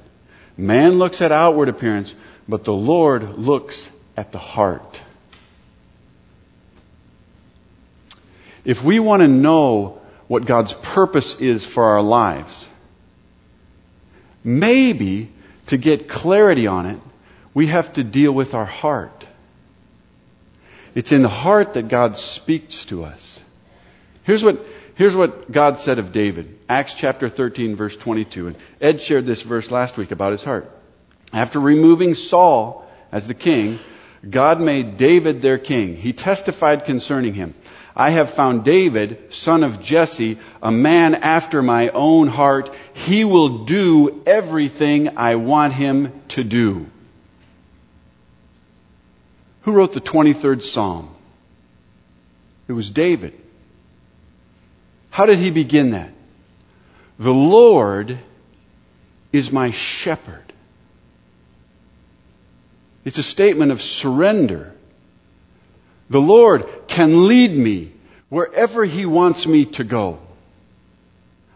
Man 0.57 0.97
looks 0.99 1.21
at 1.21 1.31
outward 1.31 1.69
appearance, 1.69 2.13
but 2.47 2.63
the 2.63 2.73
Lord 2.73 3.37
looks 3.37 3.89
at 4.15 4.31
the 4.31 4.37
heart. 4.37 5.01
If 8.65 8.83
we 8.83 8.99
want 8.99 9.21
to 9.21 9.27
know 9.27 10.01
what 10.27 10.45
God's 10.45 10.73
purpose 10.73 11.35
is 11.39 11.65
for 11.65 11.83
our 11.83 12.01
lives, 12.01 12.67
Maybe 14.43 15.29
to 15.67 15.77
get 15.77 16.07
clarity 16.07 16.67
on 16.67 16.85
it, 16.85 16.99
we 17.53 17.67
have 17.67 17.93
to 17.93 18.03
deal 18.03 18.31
with 18.31 18.53
our 18.53 18.65
heart. 18.65 19.25
It's 20.95 21.11
in 21.11 21.21
the 21.21 21.29
heart 21.29 21.73
that 21.73 21.87
God 21.87 22.17
speaks 22.17 22.85
to 22.85 23.03
us. 23.03 23.39
Here's 24.23 24.43
what, 24.43 24.65
here's 24.95 25.15
what 25.15 25.51
God 25.51 25.77
said 25.77 25.99
of 25.99 26.11
David. 26.11 26.57
Acts 26.67 26.93
chapter 26.93 27.29
13 27.29 27.75
verse 27.75 27.95
22. 27.95 28.47
And 28.47 28.55
Ed 28.81 29.01
shared 29.01 29.25
this 29.25 29.41
verse 29.41 29.71
last 29.71 29.97
week 29.97 30.11
about 30.11 30.31
his 30.31 30.43
heart. 30.43 30.69
After 31.31 31.59
removing 31.59 32.15
Saul 32.15 32.87
as 33.11 33.27
the 33.27 33.33
king, 33.33 33.79
God 34.27 34.59
made 34.59 34.97
David 34.97 35.41
their 35.41 35.57
king. 35.57 35.95
He 35.95 36.13
testified 36.13 36.85
concerning 36.85 37.33
him. 37.33 37.53
I 37.95 38.11
have 38.11 38.29
found 38.29 38.63
David, 38.63 39.33
son 39.33 39.63
of 39.63 39.81
Jesse, 39.81 40.37
a 40.61 40.71
man 40.71 41.15
after 41.15 41.61
my 41.61 41.89
own 41.89 42.27
heart. 42.27 42.73
He 42.93 43.25
will 43.25 43.65
do 43.65 44.23
everything 44.25 45.17
I 45.17 45.35
want 45.35 45.73
him 45.73 46.21
to 46.29 46.43
do. 46.43 46.87
Who 49.63 49.71
wrote 49.71 49.93
the 49.93 50.01
23rd 50.01 50.63
Psalm? 50.63 51.09
It 52.67 52.73
was 52.73 52.89
David. 52.91 53.33
How 55.09 55.25
did 55.25 55.39
he 55.39 55.51
begin 55.51 55.91
that? 55.91 56.13
The 57.17 57.33
Lord 57.33 58.17
is 59.31 59.51
my 59.51 59.71
shepherd. 59.71 60.53
It's 63.03 63.17
a 63.17 63.23
statement 63.23 63.71
of 63.71 63.81
surrender. 63.81 64.73
The 66.09 66.21
Lord 66.21 66.67
can 66.87 67.27
lead 67.27 67.51
me 67.51 67.91
wherever 68.29 68.85
He 68.85 69.05
wants 69.05 69.45
me 69.45 69.65
to 69.65 69.83
go. 69.83 70.19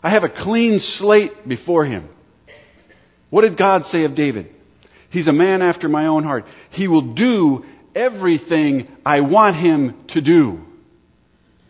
I 0.02 0.10
have 0.10 0.24
a 0.24 0.30
clean 0.30 0.80
slate 0.80 1.48
before 1.48 1.86
Him. 1.86 2.08
What 3.30 3.42
did 3.42 3.58
God 3.58 3.86
say 3.86 4.04
of 4.04 4.16
David? 4.16 4.54
He's 5.10 5.28
a 5.28 5.34
man 5.34 5.62
after 5.62 5.88
my 5.88 6.08
own 6.08 6.24
heart. 6.24 6.46
He 6.72 6.88
will 6.88 7.02
do 7.02 7.66
everything 7.96 8.88
I 9.06 9.22
want 9.22 9.56
him 9.56 9.96
to 10.08 10.22
do. 10.22 10.64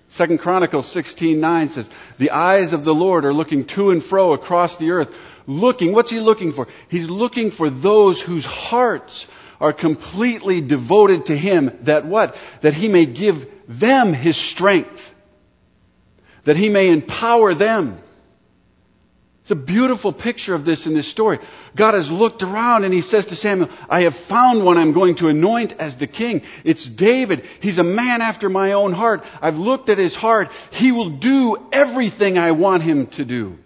Second 0.09 0.37
Chronicles 0.39 0.87
16:9 0.87 1.69
says, 1.69 1.89
"The 2.19 2.31
eyes 2.31 2.73
of 2.73 2.83
the 2.83 2.93
Lord 2.93 3.25
are 3.25 3.33
looking 3.33 3.65
to 3.65 3.89
and 3.89 4.03
fro 4.03 4.33
across 4.33 4.75
the 4.75 4.91
earth, 4.91 5.15
looking, 5.47 5.93
what's 5.93 6.11
he 6.11 6.19
looking 6.19 6.53
for? 6.53 6.67
He's 6.87 7.09
looking 7.09 7.49
for 7.49 7.69
those 7.69 8.21
whose 8.21 8.45
hearts 8.45 9.27
are 9.59 9.73
completely 9.73 10.61
devoted 10.61 11.25
to 11.27 11.35
him 11.35 11.71
that 11.81 12.05
what? 12.05 12.35
That 12.61 12.73
he 12.73 12.89
may 12.89 13.05
give 13.05 13.47
them 13.67 14.13
his 14.13 14.37
strength. 14.37 15.15
That 16.43 16.57
he 16.57 16.69
may 16.69 16.89
empower 16.89 17.53
them. 17.53 17.97
It's 19.43 19.51
a 19.51 19.55
beautiful 19.55 20.13
picture 20.13 20.55
of 20.55 20.63
this 20.63 20.87
in 20.87 20.93
this 20.93 21.05
story. 21.05 21.37
God 21.75 21.95
has 21.95 22.09
looked 22.09 22.43
around 22.43 22.85
and 22.85 22.93
he 22.93 23.01
says 23.01 23.25
to 23.25 23.35
Samuel, 23.35 23.69
I 23.89 24.03
have 24.03 24.15
found 24.15 24.63
one 24.63 24.77
I'm 24.77 24.93
going 24.93 25.15
to 25.15 25.27
anoint 25.27 25.73
as 25.79 25.97
the 25.97 26.07
king. 26.07 26.43
It's 26.63 26.87
David. 26.87 27.45
He's 27.59 27.77
a 27.77 27.83
man 27.83 28.21
after 28.21 28.47
my 28.47 28.71
own 28.71 28.93
heart. 28.93 29.25
I've 29.41 29.59
looked 29.59 29.89
at 29.89 29.97
his 29.97 30.15
heart. 30.15 30.49
He 30.71 30.93
will 30.93 31.09
do 31.09 31.57
everything 31.73 32.37
I 32.37 32.51
want 32.51 32.83
him 32.83 33.07
to 33.07 33.25
do. 33.25 33.59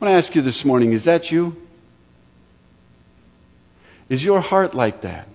I 0.00 0.04
want 0.04 0.12
to 0.12 0.18
ask 0.18 0.34
you 0.34 0.42
this 0.42 0.64
morning, 0.64 0.90
is 0.90 1.04
that 1.04 1.30
you? 1.30 1.56
Is 4.08 4.24
your 4.24 4.40
heart 4.40 4.74
like 4.74 5.02
that? 5.02 5.28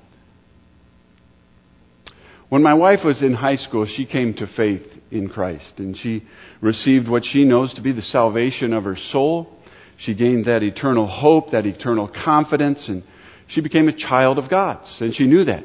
When 2.51 2.63
my 2.63 2.73
wife 2.73 3.05
was 3.05 3.21
in 3.21 3.33
high 3.33 3.55
school, 3.55 3.85
she 3.85 4.03
came 4.03 4.33
to 4.33 4.45
faith 4.45 5.01
in 5.09 5.29
Christ 5.29 5.79
and 5.79 5.95
she 5.95 6.23
received 6.59 7.07
what 7.07 7.23
she 7.23 7.45
knows 7.45 7.75
to 7.75 7.81
be 7.81 7.93
the 7.93 8.01
salvation 8.01 8.73
of 8.73 8.83
her 8.83 8.97
soul. 8.97 9.57
She 9.95 10.13
gained 10.13 10.43
that 10.43 10.61
eternal 10.61 11.07
hope, 11.07 11.51
that 11.51 11.65
eternal 11.65 12.09
confidence, 12.09 12.89
and 12.89 13.03
she 13.47 13.61
became 13.61 13.87
a 13.87 13.93
child 13.93 14.37
of 14.37 14.49
God's, 14.49 14.99
and 14.99 15.15
she 15.15 15.27
knew 15.27 15.45
that. 15.45 15.63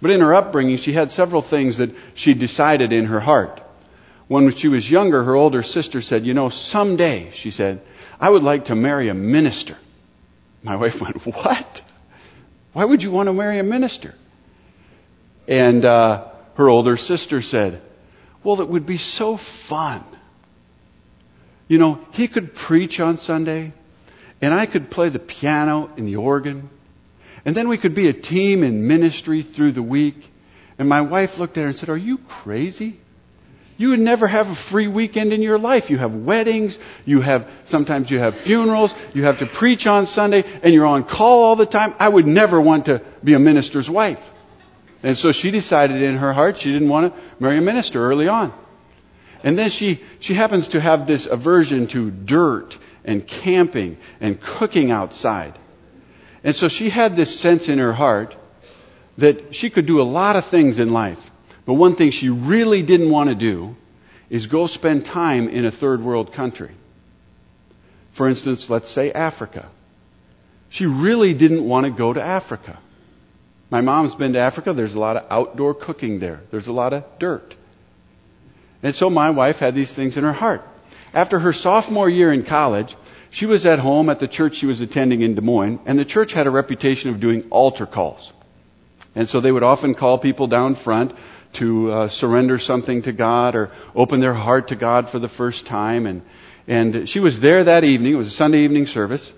But 0.00 0.12
in 0.12 0.20
her 0.20 0.32
upbringing, 0.32 0.76
she 0.76 0.92
had 0.92 1.10
several 1.10 1.42
things 1.42 1.78
that 1.78 1.90
she 2.14 2.34
decided 2.34 2.92
in 2.92 3.06
her 3.06 3.18
heart. 3.18 3.60
When 4.28 4.54
she 4.54 4.68
was 4.68 4.88
younger, 4.88 5.24
her 5.24 5.34
older 5.34 5.64
sister 5.64 6.02
said, 6.02 6.24
You 6.24 6.34
know, 6.34 6.50
someday, 6.50 7.32
she 7.32 7.50
said, 7.50 7.80
I 8.20 8.30
would 8.30 8.44
like 8.44 8.66
to 8.66 8.76
marry 8.76 9.08
a 9.08 9.14
minister. 9.14 9.76
My 10.62 10.76
wife 10.76 11.00
went, 11.00 11.26
What? 11.26 11.82
Why 12.74 12.84
would 12.84 13.02
you 13.02 13.10
want 13.10 13.28
to 13.28 13.32
marry 13.32 13.58
a 13.58 13.64
minister? 13.64 14.14
And 15.48 15.84
uh, 15.84 16.28
her 16.54 16.68
older 16.68 16.96
sister 16.96 17.42
said, 17.42 17.80
Well, 18.42 18.60
it 18.60 18.68
would 18.68 18.86
be 18.86 18.98
so 18.98 19.36
fun. 19.36 20.04
You 21.68 21.78
know, 21.78 22.00
he 22.12 22.28
could 22.28 22.54
preach 22.54 23.00
on 23.00 23.16
Sunday, 23.16 23.72
and 24.40 24.54
I 24.54 24.66
could 24.66 24.90
play 24.90 25.08
the 25.08 25.18
piano 25.18 25.90
and 25.96 26.06
the 26.06 26.16
organ, 26.16 26.68
and 27.44 27.54
then 27.54 27.68
we 27.68 27.78
could 27.78 27.94
be 27.94 28.08
a 28.08 28.12
team 28.12 28.62
in 28.62 28.86
ministry 28.86 29.42
through 29.42 29.72
the 29.72 29.82
week. 29.82 30.30
And 30.78 30.88
my 30.88 31.00
wife 31.00 31.38
looked 31.38 31.56
at 31.56 31.62
her 31.62 31.68
and 31.68 31.76
said, 31.76 31.88
Are 31.88 31.96
you 31.96 32.18
crazy? 32.18 32.98
You 33.78 33.90
would 33.90 34.00
never 34.00 34.26
have 34.26 34.50
a 34.50 34.54
free 34.54 34.88
weekend 34.88 35.32
in 35.34 35.42
your 35.42 35.58
life. 35.58 35.90
You 35.90 35.98
have 35.98 36.14
weddings, 36.14 36.78
you 37.04 37.20
have, 37.20 37.48
sometimes 37.66 38.10
you 38.10 38.18
have 38.18 38.34
funerals, 38.34 38.94
you 39.12 39.24
have 39.24 39.40
to 39.40 39.46
preach 39.46 39.86
on 39.86 40.06
Sunday, 40.06 40.44
and 40.62 40.72
you're 40.72 40.86
on 40.86 41.04
call 41.04 41.44
all 41.44 41.56
the 41.56 41.66
time. 41.66 41.94
I 41.98 42.08
would 42.08 42.26
never 42.26 42.58
want 42.58 42.86
to 42.86 43.02
be 43.22 43.34
a 43.34 43.38
minister's 43.38 43.88
wife. 43.90 44.32
And 45.06 45.16
so 45.16 45.30
she 45.30 45.52
decided 45.52 46.02
in 46.02 46.16
her 46.16 46.32
heart 46.32 46.58
she 46.58 46.72
didn't 46.72 46.88
want 46.88 47.14
to 47.14 47.20
marry 47.38 47.58
a 47.58 47.60
minister 47.60 48.04
early 48.04 48.26
on. 48.26 48.52
And 49.44 49.56
then 49.56 49.70
she, 49.70 50.00
she 50.18 50.34
happens 50.34 50.66
to 50.68 50.80
have 50.80 51.06
this 51.06 51.26
aversion 51.26 51.86
to 51.88 52.10
dirt 52.10 52.76
and 53.04 53.24
camping 53.24 53.98
and 54.20 54.40
cooking 54.40 54.90
outside. 54.90 55.56
And 56.42 56.56
so 56.56 56.66
she 56.66 56.90
had 56.90 57.14
this 57.14 57.38
sense 57.38 57.68
in 57.68 57.78
her 57.78 57.92
heart 57.92 58.34
that 59.18 59.54
she 59.54 59.70
could 59.70 59.86
do 59.86 60.00
a 60.00 60.02
lot 60.02 60.34
of 60.34 60.44
things 60.44 60.80
in 60.80 60.92
life. 60.92 61.30
But 61.66 61.74
one 61.74 61.94
thing 61.94 62.10
she 62.10 62.28
really 62.28 62.82
didn't 62.82 63.08
want 63.08 63.28
to 63.28 63.36
do 63.36 63.76
is 64.28 64.48
go 64.48 64.66
spend 64.66 65.06
time 65.06 65.48
in 65.48 65.64
a 65.64 65.70
third 65.70 66.02
world 66.02 66.32
country. 66.32 66.72
For 68.10 68.28
instance, 68.28 68.68
let's 68.68 68.90
say 68.90 69.12
Africa. 69.12 69.68
She 70.68 70.86
really 70.86 71.32
didn't 71.32 71.64
want 71.64 71.86
to 71.86 71.92
go 71.92 72.12
to 72.12 72.20
Africa. 72.20 72.80
My 73.70 73.80
mom's 73.80 74.14
been 74.14 74.34
to 74.34 74.38
Africa. 74.38 74.72
There's 74.72 74.94
a 74.94 75.00
lot 75.00 75.16
of 75.16 75.26
outdoor 75.30 75.74
cooking 75.74 76.18
there. 76.18 76.40
There's 76.50 76.68
a 76.68 76.72
lot 76.72 76.92
of 76.92 77.04
dirt. 77.18 77.54
And 78.82 78.94
so 78.94 79.10
my 79.10 79.30
wife 79.30 79.58
had 79.58 79.74
these 79.74 79.90
things 79.90 80.16
in 80.16 80.24
her 80.24 80.32
heart. 80.32 80.66
After 81.12 81.38
her 81.38 81.52
sophomore 81.52 82.08
year 82.08 82.32
in 82.32 82.44
college, 82.44 82.96
she 83.30 83.46
was 83.46 83.66
at 83.66 83.78
home 83.78 84.08
at 84.08 84.20
the 84.20 84.28
church 84.28 84.56
she 84.56 84.66
was 84.66 84.80
attending 84.80 85.22
in 85.22 85.34
Des 85.34 85.40
Moines, 85.40 85.80
and 85.84 85.98
the 85.98 86.04
church 86.04 86.32
had 86.32 86.46
a 86.46 86.50
reputation 86.50 87.10
of 87.10 87.20
doing 87.20 87.46
altar 87.50 87.86
calls. 87.86 88.32
And 89.14 89.28
so 89.28 89.40
they 89.40 89.50
would 89.50 89.62
often 89.62 89.94
call 89.94 90.18
people 90.18 90.46
down 90.46 90.74
front 90.74 91.12
to 91.54 91.90
uh, 91.90 92.08
surrender 92.08 92.58
something 92.58 93.02
to 93.02 93.12
God 93.12 93.56
or 93.56 93.70
open 93.94 94.20
their 94.20 94.34
heart 94.34 94.68
to 94.68 94.76
God 94.76 95.08
for 95.08 95.18
the 95.18 95.28
first 95.28 95.66
time. 95.66 96.06
And, 96.06 96.22
and 96.68 97.08
she 97.08 97.18
was 97.18 97.40
there 97.40 97.64
that 97.64 97.82
evening. 97.82 98.12
It 98.12 98.16
was 98.16 98.28
a 98.28 98.30
Sunday 98.30 98.60
evening 98.60 98.86
service. 98.86 99.32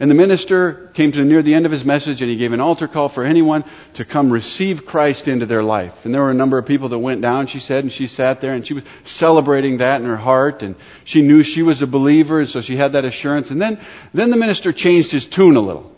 And 0.00 0.10
the 0.10 0.14
minister 0.14 0.90
came 0.94 1.12
to 1.12 1.24
near 1.24 1.40
the 1.40 1.54
end 1.54 1.66
of 1.66 1.72
his 1.72 1.84
message 1.84 2.20
and 2.20 2.28
he 2.28 2.36
gave 2.36 2.52
an 2.52 2.60
altar 2.60 2.88
call 2.88 3.08
for 3.08 3.22
anyone 3.22 3.64
to 3.94 4.04
come 4.04 4.30
receive 4.30 4.86
Christ 4.86 5.28
into 5.28 5.46
their 5.46 5.62
life. 5.62 6.04
And 6.04 6.12
there 6.12 6.22
were 6.22 6.32
a 6.32 6.34
number 6.34 6.58
of 6.58 6.66
people 6.66 6.88
that 6.88 6.98
went 6.98 7.20
down, 7.20 7.46
she 7.46 7.60
said, 7.60 7.84
and 7.84 7.92
she 7.92 8.08
sat 8.08 8.40
there 8.40 8.54
and 8.54 8.66
she 8.66 8.74
was 8.74 8.84
celebrating 9.04 9.78
that 9.78 10.00
in 10.00 10.06
her 10.08 10.16
heart 10.16 10.62
and 10.62 10.74
she 11.04 11.22
knew 11.22 11.44
she 11.44 11.62
was 11.62 11.80
a 11.80 11.86
believer 11.86 12.40
and 12.40 12.48
so 12.48 12.60
she 12.60 12.76
had 12.76 12.92
that 12.92 13.04
assurance. 13.04 13.50
And 13.50 13.62
then, 13.62 13.78
then 14.12 14.30
the 14.30 14.36
minister 14.36 14.72
changed 14.72 15.12
his 15.12 15.26
tune 15.26 15.56
a 15.56 15.60
little. 15.60 15.94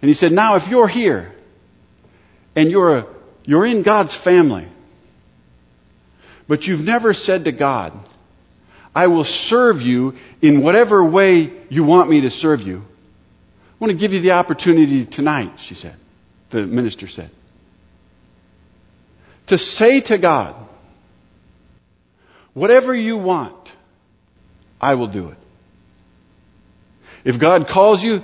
And 0.00 0.08
he 0.08 0.14
said, 0.14 0.30
now 0.32 0.54
if 0.54 0.68
you're 0.68 0.88
here 0.88 1.34
and 2.54 2.70
you're 2.70 2.98
a, 2.98 3.06
you're 3.44 3.66
in 3.66 3.82
God's 3.82 4.14
family, 4.14 4.68
but 6.46 6.66
you've 6.66 6.84
never 6.84 7.12
said 7.12 7.46
to 7.46 7.52
God, 7.52 7.92
I 8.94 9.08
will 9.08 9.24
serve 9.24 9.82
you 9.82 10.14
in 10.40 10.62
whatever 10.62 11.04
way 11.04 11.52
you 11.68 11.84
want 11.84 12.08
me 12.08 12.22
to 12.22 12.30
serve 12.30 12.62
you. 12.62 12.78
I 12.78 13.74
want 13.78 13.90
to 13.90 13.98
give 13.98 14.12
you 14.12 14.20
the 14.20 14.32
opportunity 14.32 15.04
tonight, 15.04 15.52
she 15.58 15.74
said, 15.74 15.96
the 16.50 16.66
minister 16.66 17.06
said, 17.06 17.30
to 19.48 19.58
say 19.58 20.00
to 20.02 20.16
God, 20.16 20.54
whatever 22.54 22.94
you 22.94 23.18
want, 23.18 23.72
I 24.80 24.94
will 24.94 25.08
do 25.08 25.28
it. 25.28 25.38
If 27.24 27.38
God 27.38 27.68
calls 27.68 28.02
you, 28.02 28.22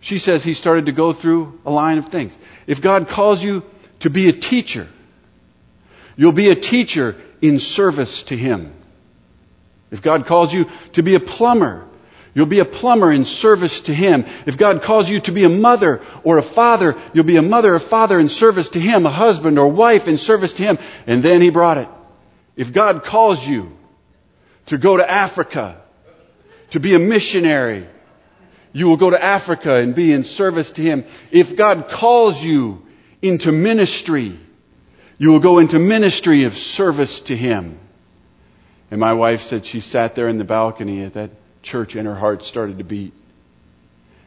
she 0.00 0.18
says 0.18 0.42
he 0.42 0.54
started 0.54 0.86
to 0.86 0.92
go 0.92 1.12
through 1.12 1.60
a 1.66 1.70
line 1.70 1.98
of 1.98 2.08
things. 2.08 2.36
If 2.66 2.80
God 2.80 3.08
calls 3.08 3.42
you 3.42 3.64
to 4.00 4.10
be 4.10 4.28
a 4.28 4.32
teacher, 4.32 4.88
you'll 6.16 6.32
be 6.32 6.50
a 6.50 6.54
teacher 6.54 7.16
in 7.42 7.58
service 7.58 8.22
to 8.24 8.36
Him. 8.36 8.72
If 9.90 10.02
God 10.02 10.26
calls 10.26 10.52
you 10.52 10.66
to 10.92 11.02
be 11.02 11.14
a 11.14 11.20
plumber, 11.20 11.86
you'll 12.34 12.46
be 12.46 12.60
a 12.60 12.64
plumber 12.64 13.10
in 13.10 13.24
service 13.24 13.82
to 13.82 13.94
Him. 13.94 14.24
If 14.46 14.58
God 14.58 14.82
calls 14.82 15.08
you 15.08 15.20
to 15.20 15.32
be 15.32 15.44
a 15.44 15.48
mother 15.48 16.02
or 16.22 16.38
a 16.38 16.42
father, 16.42 16.96
you'll 17.12 17.24
be 17.24 17.36
a 17.36 17.42
mother 17.42 17.74
or 17.74 17.78
father 17.78 18.18
in 18.18 18.28
service 18.28 18.70
to 18.70 18.80
Him, 18.80 19.06
a 19.06 19.10
husband 19.10 19.58
or 19.58 19.68
wife 19.68 20.08
in 20.08 20.18
service 20.18 20.52
to 20.54 20.62
Him. 20.62 20.78
And 21.06 21.22
then 21.22 21.40
He 21.40 21.50
brought 21.50 21.78
it. 21.78 21.88
If 22.56 22.72
God 22.72 23.04
calls 23.04 23.46
you 23.46 23.76
to 24.66 24.78
go 24.78 24.96
to 24.96 25.10
Africa, 25.10 25.80
to 26.70 26.80
be 26.80 26.94
a 26.94 26.98
missionary, 26.98 27.86
you 28.72 28.86
will 28.86 28.96
go 28.96 29.10
to 29.10 29.22
Africa 29.22 29.76
and 29.76 29.94
be 29.94 30.12
in 30.12 30.24
service 30.24 30.72
to 30.72 30.82
Him. 30.82 31.04
If 31.30 31.56
God 31.56 31.88
calls 31.88 32.42
you 32.42 32.86
into 33.22 33.52
ministry, 33.52 34.38
you 35.16 35.30
will 35.30 35.40
go 35.40 35.58
into 35.58 35.78
ministry 35.78 36.44
of 36.44 36.56
service 36.56 37.20
to 37.22 37.36
Him. 37.36 37.78
And 38.90 39.00
my 39.00 39.12
wife 39.12 39.42
said 39.42 39.66
she 39.66 39.80
sat 39.80 40.14
there 40.14 40.28
in 40.28 40.38
the 40.38 40.44
balcony 40.44 41.04
at 41.04 41.14
that 41.14 41.30
church 41.62 41.94
and 41.94 42.06
her 42.06 42.14
heart 42.14 42.44
started 42.44 42.78
to 42.78 42.84
beat. 42.84 43.12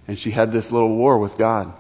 And 0.08 0.18
she 0.18 0.32
had 0.32 0.52
this 0.52 0.72
little 0.72 0.96
war 0.96 1.18
with 1.18 1.38
God. 1.38 1.74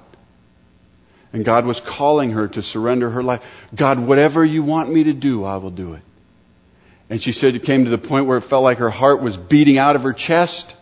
And 1.33 1.45
God 1.45 1.65
was 1.65 1.79
calling 1.79 2.31
her 2.31 2.47
to 2.50 2.61
surrender 2.61 3.09
her 3.09 3.23
life. 3.23 3.45
God, 3.73 4.00
whatever 4.00 4.43
you 4.43 4.63
want 4.63 4.91
me 4.91 5.05
to 5.05 5.13
do, 5.13 5.45
I 5.45 5.57
will 5.57 5.69
do 5.69 5.93
it. 5.93 6.01
And 7.09 7.21
she 7.21 7.31
said 7.33 7.55
it 7.55 7.63
came 7.63 7.85
to 7.85 7.89
the 7.89 7.97
point 7.97 8.25
where 8.25 8.38
it 8.38 8.41
felt 8.41 8.63
like 8.63 8.79
her 8.79 8.89
heart 8.89 9.21
was 9.21 9.38
beating 9.38 9.77
out 9.77 9.95
of 9.95 10.03
her 10.03 10.13
chest. 10.13 10.73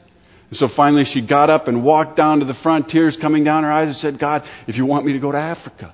And 0.50 0.58
so 0.58 0.68
finally 0.68 1.06
she 1.06 1.22
got 1.22 1.50
up 1.50 1.68
and 1.68 1.84
walked 1.84 2.16
down 2.16 2.40
to 2.40 2.46
the 2.46 2.54
front, 2.54 2.90
tears 2.90 3.18
coming 3.18 3.44
down 3.44 3.64
her 3.64 3.72
eyes, 3.72 3.88
and 3.88 3.96
said, 3.96 4.18
God, 4.20 4.44
if 4.68 4.78
you 4.78 4.86
want 4.86 5.06
me 5.06 5.14
to 5.14 5.20
go 5.20 5.32
to 5.32 5.38
Africa, 5.38 5.94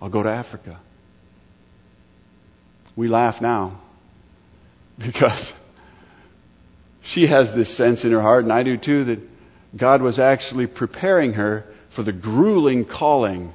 I'll 0.00 0.08
go 0.08 0.22
to 0.22 0.30
Africa. 0.30 0.78
We 2.96 3.08
laugh 3.08 3.40
now 3.40 3.81
because 4.98 5.52
she 7.02 7.26
has 7.26 7.52
this 7.52 7.74
sense 7.74 8.04
in 8.04 8.12
her 8.12 8.20
heart, 8.20 8.44
and 8.44 8.52
I 8.52 8.62
do 8.62 8.76
too, 8.76 9.04
that 9.04 9.20
God 9.76 10.02
was 10.02 10.18
actually 10.18 10.66
preparing 10.66 11.34
her 11.34 11.66
for 11.90 12.02
the 12.02 12.12
grueling 12.12 12.84
calling 12.84 13.52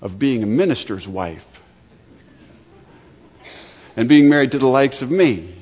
of 0.00 0.18
being 0.18 0.42
a 0.42 0.46
minister's 0.46 1.06
wife 1.06 1.46
and 3.96 4.08
being 4.08 4.28
married 4.28 4.52
to 4.52 4.58
the 4.58 4.66
likes 4.66 5.02
of 5.02 5.10
me. 5.10 5.54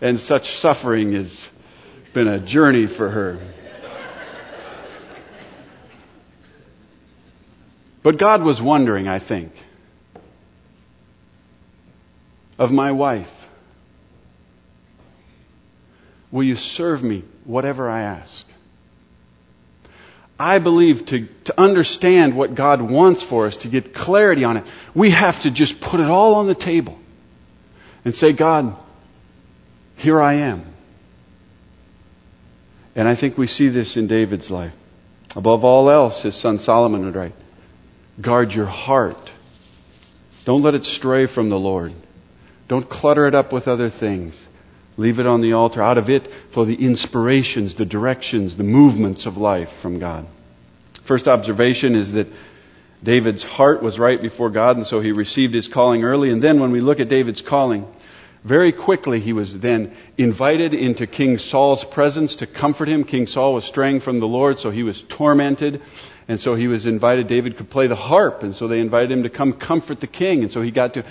And 0.00 0.18
such 0.18 0.50
suffering 0.56 1.12
has 1.12 1.48
been 2.12 2.26
a 2.26 2.40
journey 2.40 2.86
for 2.86 3.08
her. 3.08 3.38
But 8.02 8.18
God 8.18 8.42
was 8.42 8.60
wondering, 8.60 9.06
I 9.06 9.20
think, 9.20 9.52
of 12.58 12.72
my 12.72 12.90
wife. 12.90 13.41
Will 16.32 16.42
you 16.42 16.56
serve 16.56 17.04
me 17.04 17.22
whatever 17.44 17.88
I 17.88 18.00
ask? 18.00 18.46
I 20.40 20.58
believe 20.58 21.06
to, 21.06 21.28
to 21.44 21.60
understand 21.60 22.34
what 22.34 22.56
God 22.56 22.82
wants 22.82 23.22
for 23.22 23.46
us, 23.46 23.58
to 23.58 23.68
get 23.68 23.94
clarity 23.94 24.42
on 24.42 24.56
it, 24.56 24.64
we 24.92 25.10
have 25.10 25.42
to 25.42 25.52
just 25.52 25.80
put 25.80 26.00
it 26.00 26.06
all 26.08 26.34
on 26.36 26.48
the 26.48 26.54
table 26.54 26.98
and 28.04 28.12
say, 28.12 28.32
God, 28.32 28.74
here 29.94 30.20
I 30.20 30.34
am. 30.34 30.64
And 32.96 33.06
I 33.06 33.14
think 33.14 33.38
we 33.38 33.46
see 33.46 33.68
this 33.68 33.96
in 33.96 34.08
David's 34.08 34.50
life. 34.50 34.74
Above 35.36 35.64
all 35.64 35.88
else, 35.88 36.22
his 36.22 36.34
son 36.34 36.58
Solomon 36.58 37.04
would 37.04 37.14
write, 37.14 37.34
guard 38.20 38.52
your 38.52 38.66
heart. 38.66 39.30
Don't 40.44 40.62
let 40.62 40.74
it 40.74 40.84
stray 40.84 41.26
from 41.26 41.50
the 41.50 41.58
Lord. 41.58 41.92
Don't 42.68 42.88
clutter 42.88 43.26
it 43.26 43.34
up 43.34 43.52
with 43.52 43.68
other 43.68 43.88
things. 43.88 44.48
Leave 44.96 45.18
it 45.18 45.26
on 45.26 45.40
the 45.40 45.54
altar. 45.54 45.82
Out 45.82 45.98
of 45.98 46.10
it 46.10 46.30
flow 46.50 46.64
the 46.64 46.74
inspirations, 46.74 47.74
the 47.74 47.86
directions, 47.86 48.56
the 48.56 48.64
movements 48.64 49.26
of 49.26 49.36
life 49.36 49.72
from 49.72 49.98
God. 49.98 50.26
First 51.02 51.28
observation 51.28 51.96
is 51.96 52.12
that 52.12 52.28
David's 53.02 53.42
heart 53.42 53.82
was 53.82 53.98
right 53.98 54.20
before 54.20 54.50
God, 54.50 54.76
and 54.76 54.86
so 54.86 55.00
he 55.00 55.12
received 55.12 55.54
his 55.54 55.66
calling 55.66 56.04
early. 56.04 56.30
And 56.30 56.40
then 56.40 56.60
when 56.60 56.70
we 56.70 56.80
look 56.80 57.00
at 57.00 57.08
David's 57.08 57.42
calling, 57.42 57.86
very 58.44 58.70
quickly 58.70 59.18
he 59.18 59.32
was 59.32 59.56
then 59.56 59.96
invited 60.18 60.74
into 60.74 61.06
King 61.06 61.38
Saul's 61.38 61.84
presence 61.84 62.36
to 62.36 62.46
comfort 62.46 62.88
him. 62.88 63.04
King 63.04 63.26
Saul 63.26 63.54
was 63.54 63.64
straying 63.64 64.00
from 64.00 64.20
the 64.20 64.28
Lord, 64.28 64.58
so 64.58 64.70
he 64.70 64.82
was 64.82 65.02
tormented. 65.02 65.80
And 66.28 66.38
so 66.38 66.54
he 66.54 66.68
was 66.68 66.86
invited. 66.86 67.26
David 67.26 67.56
could 67.56 67.68
play 67.68 67.88
the 67.88 67.96
harp, 67.96 68.44
and 68.44 68.54
so 68.54 68.68
they 68.68 68.78
invited 68.78 69.10
him 69.10 69.24
to 69.24 69.28
come 69.28 69.52
comfort 69.52 70.00
the 70.00 70.06
king. 70.06 70.44
And 70.44 70.52
so 70.52 70.62
he 70.62 70.70
got 70.70 70.94
to 70.94 71.04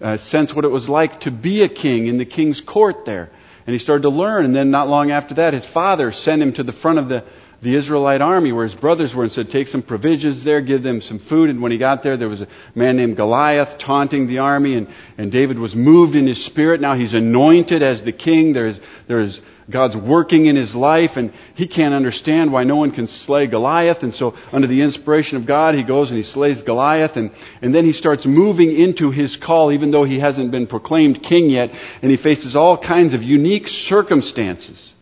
uh, 0.00 0.16
sense 0.16 0.54
what 0.54 0.64
it 0.64 0.70
was 0.70 0.88
like 0.88 1.20
to 1.20 1.30
be 1.30 1.62
a 1.62 1.68
king 1.68 2.06
in 2.06 2.18
the 2.18 2.24
king's 2.24 2.60
court 2.60 3.04
there. 3.04 3.30
And 3.66 3.72
he 3.72 3.78
started 3.78 4.02
to 4.02 4.10
learn. 4.10 4.44
And 4.44 4.54
then 4.54 4.70
not 4.70 4.88
long 4.88 5.10
after 5.10 5.34
that, 5.34 5.54
his 5.54 5.66
father 5.66 6.12
sent 6.12 6.40
him 6.40 6.52
to 6.54 6.62
the 6.62 6.72
front 6.72 6.98
of 6.98 7.08
the, 7.08 7.24
the 7.62 7.74
Israelite 7.74 8.20
army 8.20 8.52
where 8.52 8.66
his 8.66 8.74
brothers 8.74 9.14
were 9.14 9.22
and 9.22 9.32
said, 9.32 9.50
take 9.50 9.68
some 9.68 9.82
provisions 9.82 10.44
there, 10.44 10.60
give 10.60 10.82
them 10.82 11.00
some 11.00 11.18
food. 11.18 11.48
And 11.48 11.62
when 11.62 11.72
he 11.72 11.78
got 11.78 12.02
there, 12.02 12.16
there 12.16 12.28
was 12.28 12.42
a 12.42 12.48
man 12.74 12.96
named 12.96 13.16
Goliath 13.16 13.78
taunting 13.78 14.26
the 14.26 14.40
army 14.40 14.74
and, 14.74 14.88
and 15.16 15.32
David 15.32 15.58
was 15.58 15.74
moved 15.74 16.16
in 16.16 16.26
his 16.26 16.44
spirit. 16.44 16.80
Now 16.80 16.94
he's 16.94 17.14
anointed 17.14 17.82
as 17.82 18.02
the 18.02 18.12
king. 18.12 18.52
There's, 18.52 18.78
there's 19.06 19.40
God's 19.70 19.96
working 19.96 20.46
in 20.46 20.54
his 20.54 20.74
life 20.74 21.16
and 21.16 21.32
he 21.54 21.66
can't 21.66 21.94
understand 21.94 22.52
why 22.52 22.64
no 22.64 22.76
one 22.76 22.90
can 22.90 23.06
slay 23.06 23.46
Goliath. 23.46 24.02
And 24.02 24.14
so 24.14 24.34
under 24.52 24.66
the 24.66 24.82
inspiration 24.82 25.38
of 25.38 25.46
God, 25.46 25.74
he 25.74 25.82
goes 25.82 26.10
and 26.10 26.18
he 26.18 26.24
slays 26.24 26.60
Goliath 26.60 27.16
and, 27.16 27.30
and 27.62 27.74
then 27.74 27.86
he 27.86 27.92
starts 27.92 28.26
moving 28.26 28.70
into 28.70 29.10
his 29.10 29.36
call 29.36 29.72
even 29.72 29.90
though 29.90 30.04
he 30.04 30.18
hasn't 30.18 30.50
been 30.50 30.66
proclaimed 30.66 31.22
king 31.22 31.48
yet 31.48 31.74
and 32.02 32.10
he 32.10 32.18
faces 32.18 32.54
all 32.54 32.76
kinds 32.76 33.14
of 33.14 33.22
unique 33.22 33.68
circumstances 33.68 34.92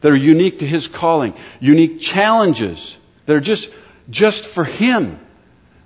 that 0.00 0.10
are 0.10 0.16
unique 0.16 0.60
to 0.60 0.66
his 0.66 0.88
calling, 0.88 1.34
unique 1.60 2.00
challenges 2.00 2.96
that 3.26 3.36
are 3.36 3.40
just, 3.40 3.70
just 4.08 4.46
for 4.46 4.64
him. 4.64 5.18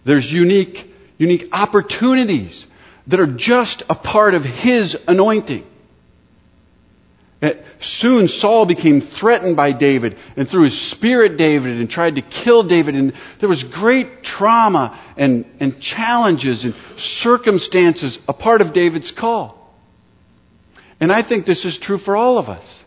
There's 0.04 0.32
unique, 0.32 0.94
unique 1.18 1.48
opportunities 1.52 2.66
that 3.06 3.20
are 3.20 3.26
just 3.26 3.82
a 3.90 3.94
part 3.94 4.34
of 4.34 4.44
his 4.44 4.96
anointing. 5.06 5.66
Soon 7.78 8.28
Saul 8.28 8.64
became 8.64 9.02
threatened 9.02 9.56
by 9.56 9.72
David 9.72 10.16
and 10.36 10.48
threw 10.48 10.62
his 10.62 10.80
spear 10.80 11.24
at 11.24 11.36
David 11.36 11.78
and 11.78 11.90
tried 11.90 12.14
to 12.14 12.22
kill 12.22 12.62
David. 12.62 12.96
And 12.96 13.12
there 13.38 13.48
was 13.48 13.62
great 13.62 14.22
trauma 14.22 14.98
and, 15.16 15.44
and 15.60 15.78
challenges 15.80 16.64
and 16.64 16.74
circumstances 16.96 18.18
a 18.26 18.32
part 18.32 18.62
of 18.62 18.72
David's 18.72 19.10
call. 19.10 19.60
And 21.00 21.12
I 21.12 21.20
think 21.20 21.44
this 21.44 21.66
is 21.66 21.76
true 21.76 21.98
for 21.98 22.16
all 22.16 22.38
of 22.38 22.48
us. 22.48 22.83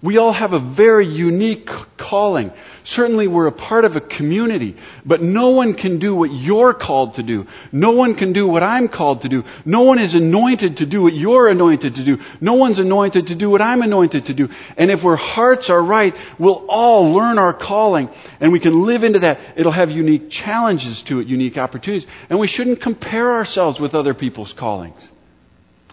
We 0.00 0.18
all 0.18 0.32
have 0.32 0.52
a 0.52 0.60
very 0.60 1.06
unique 1.06 1.68
calling. 1.96 2.52
Certainly 2.84 3.26
we're 3.26 3.48
a 3.48 3.52
part 3.52 3.84
of 3.84 3.96
a 3.96 4.00
community, 4.00 4.76
but 5.04 5.20
no 5.20 5.50
one 5.50 5.74
can 5.74 5.98
do 5.98 6.14
what 6.14 6.30
you're 6.30 6.72
called 6.72 7.14
to 7.14 7.22
do. 7.22 7.46
No 7.72 7.90
one 7.90 8.14
can 8.14 8.32
do 8.32 8.46
what 8.46 8.62
I'm 8.62 8.88
called 8.88 9.22
to 9.22 9.28
do. 9.28 9.44
No 9.64 9.82
one 9.82 9.98
is 9.98 10.14
anointed 10.14 10.78
to 10.78 10.86
do 10.86 11.02
what 11.02 11.14
you're 11.14 11.48
anointed 11.48 11.96
to 11.96 12.04
do. 12.04 12.20
No 12.40 12.54
one's 12.54 12.78
anointed 12.78 13.26
to 13.26 13.34
do 13.34 13.50
what 13.50 13.60
I'm 13.60 13.82
anointed 13.82 14.26
to 14.26 14.34
do. 14.34 14.48
And 14.76 14.90
if 14.90 15.04
our 15.04 15.16
hearts 15.16 15.68
are 15.68 15.82
right, 15.82 16.14
we'll 16.38 16.64
all 16.68 17.12
learn 17.12 17.36
our 17.36 17.52
calling 17.52 18.08
and 18.40 18.52
we 18.52 18.60
can 18.60 18.86
live 18.86 19.04
into 19.04 19.18
that. 19.18 19.40
It'll 19.56 19.72
have 19.72 19.90
unique 19.90 20.30
challenges 20.30 21.02
to 21.04 21.18
it, 21.18 21.26
unique 21.26 21.58
opportunities. 21.58 22.08
And 22.30 22.38
we 22.38 22.46
shouldn't 22.46 22.80
compare 22.80 23.32
ourselves 23.32 23.80
with 23.80 23.96
other 23.96 24.14
people's 24.14 24.52
callings. 24.52 25.10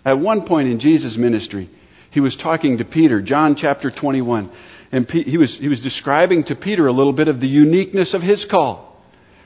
At 0.06 0.20
one 0.20 0.46
point 0.46 0.70
in 0.70 0.80
Jesus' 0.80 1.18
ministry, 1.18 1.70
he 2.16 2.22
was 2.22 2.38
talking 2.38 2.78
to 2.78 2.86
Peter, 2.86 3.22
John 3.22 3.56
chapter 3.56 3.92
21, 3.92 4.50
and 4.94 5.12
he 5.12 5.38
was, 5.38 5.58
he 5.58 5.68
was 5.68 5.82
describing 5.82 6.46
to 6.46 6.56
Peter 6.56 6.88
a 6.88 6.92
little 6.94 7.12
bit 7.12 7.28
of 7.28 7.42
the 7.42 7.48
uniqueness 7.48 8.14
of 8.14 8.22
his 8.22 8.46
call. 8.46 9.04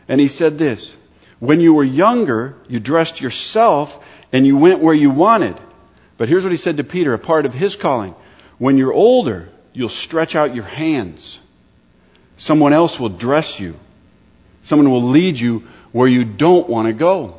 And 0.08 0.22
he 0.22 0.28
said 0.28 0.60
this, 0.60 0.96
when 1.40 1.62
you 1.62 1.74
were 1.74 1.84
younger, 1.84 2.56
you 2.68 2.80
dressed 2.80 3.22
yourself 3.22 4.06
and 4.32 4.46
you 4.46 4.56
went 4.56 4.82
where 4.82 4.94
you 4.94 5.10
wanted. 5.10 5.60
But 6.18 6.30
here's 6.30 6.44
what 6.44 6.52
he 6.52 6.58
said 6.58 6.78
to 6.78 6.84
Peter, 6.84 7.12
a 7.16 7.18
part 7.18 7.48
of 7.48 7.56
his 7.56 7.76
calling. 7.76 8.14
When 8.60 8.78
you're 8.78 8.94
older, 8.94 9.50
you'll 9.74 9.90
stretch 9.90 10.36
out 10.36 10.54
your 10.54 10.66
hands. 10.66 11.40
Someone 12.38 12.74
else 12.74 13.00
will 13.00 13.10
dress 13.10 13.60
you. 13.60 13.80
Someone 14.62 14.92
will 14.92 15.06
lead 15.10 15.40
you 15.40 15.64
where 15.92 16.08
you 16.08 16.24
don't 16.24 16.70
want 16.70 16.86
to 16.86 16.94
go. 16.94 17.36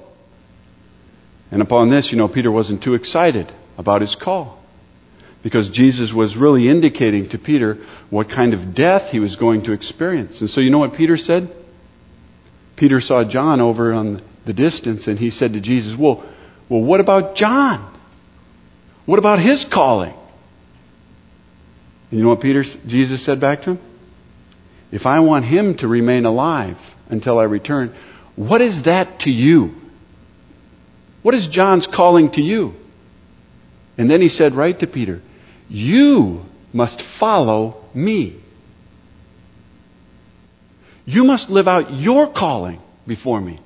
And 1.52 1.62
upon 1.62 1.88
this, 1.88 2.10
you 2.10 2.18
know, 2.18 2.26
Peter 2.26 2.50
wasn't 2.50 2.82
too 2.82 2.94
excited 2.94 3.46
about 3.78 4.00
his 4.00 4.16
call 4.16 4.59
because 5.42 5.68
Jesus 5.68 6.12
was 6.12 6.36
really 6.36 6.68
indicating 6.68 7.28
to 7.30 7.38
Peter 7.38 7.78
what 8.10 8.28
kind 8.28 8.52
of 8.52 8.74
death 8.74 9.10
he 9.10 9.20
was 9.20 9.36
going 9.36 9.62
to 9.62 9.72
experience. 9.72 10.40
And 10.40 10.50
so 10.50 10.60
you 10.60 10.70
know 10.70 10.78
what 10.78 10.94
Peter 10.94 11.16
said? 11.16 11.54
Peter 12.76 13.00
saw 13.00 13.24
John 13.24 13.60
over 13.60 13.92
on 13.92 14.22
the 14.44 14.52
distance 14.52 15.06
and 15.06 15.18
he 15.18 15.30
said 15.30 15.54
to 15.54 15.60
Jesus, 15.60 15.96
well, 15.96 16.24
well, 16.68 16.82
what 16.82 17.00
about 17.00 17.34
John? 17.34 17.86
What 19.06 19.18
about 19.18 19.38
his 19.38 19.64
calling? 19.64 20.14
And 22.10 22.18
you 22.18 22.24
know 22.24 22.30
what 22.30 22.40
Peter, 22.40 22.62
Jesus 22.62 23.22
said 23.22 23.40
back 23.40 23.62
to 23.62 23.72
him? 23.72 23.78
If 24.92 25.06
I 25.06 25.20
want 25.20 25.44
him 25.44 25.74
to 25.76 25.88
remain 25.88 26.26
alive 26.26 26.78
until 27.08 27.38
I 27.38 27.44
return, 27.44 27.94
what 28.36 28.60
is 28.60 28.82
that 28.82 29.20
to 29.20 29.30
you? 29.30 29.74
What 31.22 31.34
is 31.34 31.48
John's 31.48 31.86
calling 31.86 32.30
to 32.32 32.42
you? 32.42 32.74
And 33.98 34.10
then 34.10 34.20
he 34.20 34.28
said 34.28 34.54
right 34.54 34.78
to 34.78 34.86
Peter, 34.86 35.20
you 35.70 36.44
must 36.72 37.00
follow 37.00 37.82
me. 37.94 38.36
You 41.06 41.24
must 41.24 41.48
live 41.48 41.68
out 41.68 41.92
your 41.92 42.26
calling 42.26 42.80
before 43.06 43.40
me. 43.40 43.58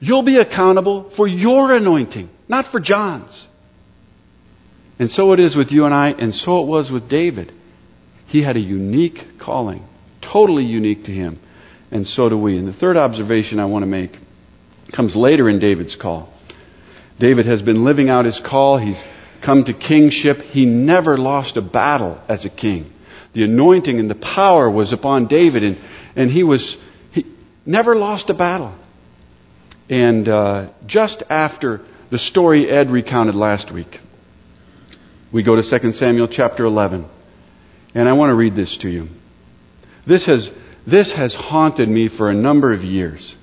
You'll 0.00 0.22
be 0.22 0.38
accountable 0.38 1.04
for 1.04 1.26
your 1.28 1.72
anointing, 1.72 2.28
not 2.48 2.66
for 2.66 2.80
John's. 2.80 3.46
And 4.98 5.10
so 5.10 5.32
it 5.32 5.40
is 5.40 5.56
with 5.56 5.72
you 5.72 5.84
and 5.84 5.94
I, 5.94 6.10
and 6.10 6.34
so 6.34 6.62
it 6.62 6.66
was 6.66 6.90
with 6.90 7.08
David. 7.08 7.52
He 8.26 8.42
had 8.42 8.56
a 8.56 8.60
unique 8.60 9.38
calling, 9.38 9.84
totally 10.20 10.64
unique 10.64 11.04
to 11.04 11.12
him, 11.12 11.38
and 11.90 12.06
so 12.06 12.28
do 12.28 12.38
we. 12.38 12.58
And 12.58 12.68
the 12.68 12.72
third 12.72 12.96
observation 12.96 13.60
I 13.60 13.66
want 13.66 13.82
to 13.82 13.86
make 13.86 14.16
comes 14.92 15.16
later 15.16 15.48
in 15.48 15.58
David's 15.58 15.96
call. 15.96 16.32
David 17.18 17.46
has 17.46 17.60
been 17.60 17.84
living 17.84 18.08
out 18.08 18.24
his 18.24 18.40
call. 18.40 18.78
He's 18.78 19.02
come 19.40 19.64
to 19.64 19.72
kingship, 19.72 20.42
he 20.42 20.66
never 20.66 21.16
lost 21.16 21.56
a 21.56 21.62
battle 21.62 22.20
as 22.28 22.44
a 22.44 22.48
king. 22.48 22.92
The 23.32 23.44
anointing 23.44 24.00
and 24.00 24.10
the 24.10 24.14
power 24.14 24.68
was 24.68 24.92
upon 24.92 25.26
David, 25.26 25.62
and, 25.62 25.78
and 26.16 26.30
he 26.30 26.42
was 26.42 26.76
he 27.12 27.26
never 27.64 27.94
lost 27.94 28.30
a 28.30 28.34
battle. 28.34 28.74
And 29.88 30.28
uh, 30.28 30.68
just 30.86 31.22
after 31.30 31.80
the 32.10 32.18
story 32.18 32.68
Ed 32.68 32.90
recounted 32.90 33.34
last 33.34 33.70
week, 33.70 34.00
we 35.32 35.42
go 35.42 35.60
to 35.60 35.78
2 35.78 35.92
Samuel 35.92 36.28
chapter 36.28 36.64
11, 36.64 37.04
and 37.94 38.08
I 38.08 38.14
want 38.14 38.30
to 38.30 38.34
read 38.34 38.54
this 38.54 38.78
to 38.78 38.88
you. 38.88 39.08
This 40.06 40.24
has 40.26 40.50
this 40.86 41.12
has 41.12 41.34
haunted 41.34 41.88
me 41.88 42.08
for 42.08 42.30
a 42.30 42.34
number 42.34 42.72
of 42.72 42.84
years. 42.84 43.36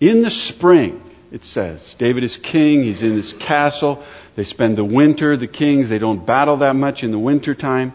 In 0.00 0.22
the 0.22 0.30
spring, 0.30 1.02
it 1.30 1.44
says, 1.44 1.94
David 1.94 2.24
is 2.24 2.36
king, 2.36 2.82
he's 2.82 3.02
in 3.02 3.12
his 3.12 3.32
castle, 3.32 4.02
they 4.34 4.44
spend 4.44 4.76
the 4.76 4.84
winter, 4.84 5.36
the 5.36 5.46
kings, 5.46 5.88
they 5.88 5.98
don't 5.98 6.24
battle 6.24 6.58
that 6.58 6.74
much 6.74 7.04
in 7.04 7.10
the 7.10 7.18
winter 7.18 7.54
time. 7.54 7.92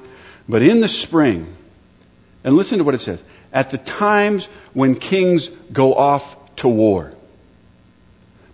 But 0.48 0.62
in 0.62 0.82
the 0.82 0.88
spring, 0.88 1.56
and 2.44 2.56
listen 2.56 2.78
to 2.78 2.84
what 2.84 2.96
it 2.96 3.02
says, 3.02 3.22
at 3.52 3.72
the 3.72 3.78
times 3.78 4.46
when 4.74 4.96
kings 4.96 5.50
go 5.72 5.96
off 5.96 6.36
to 6.58 6.68
war. 6.68 7.14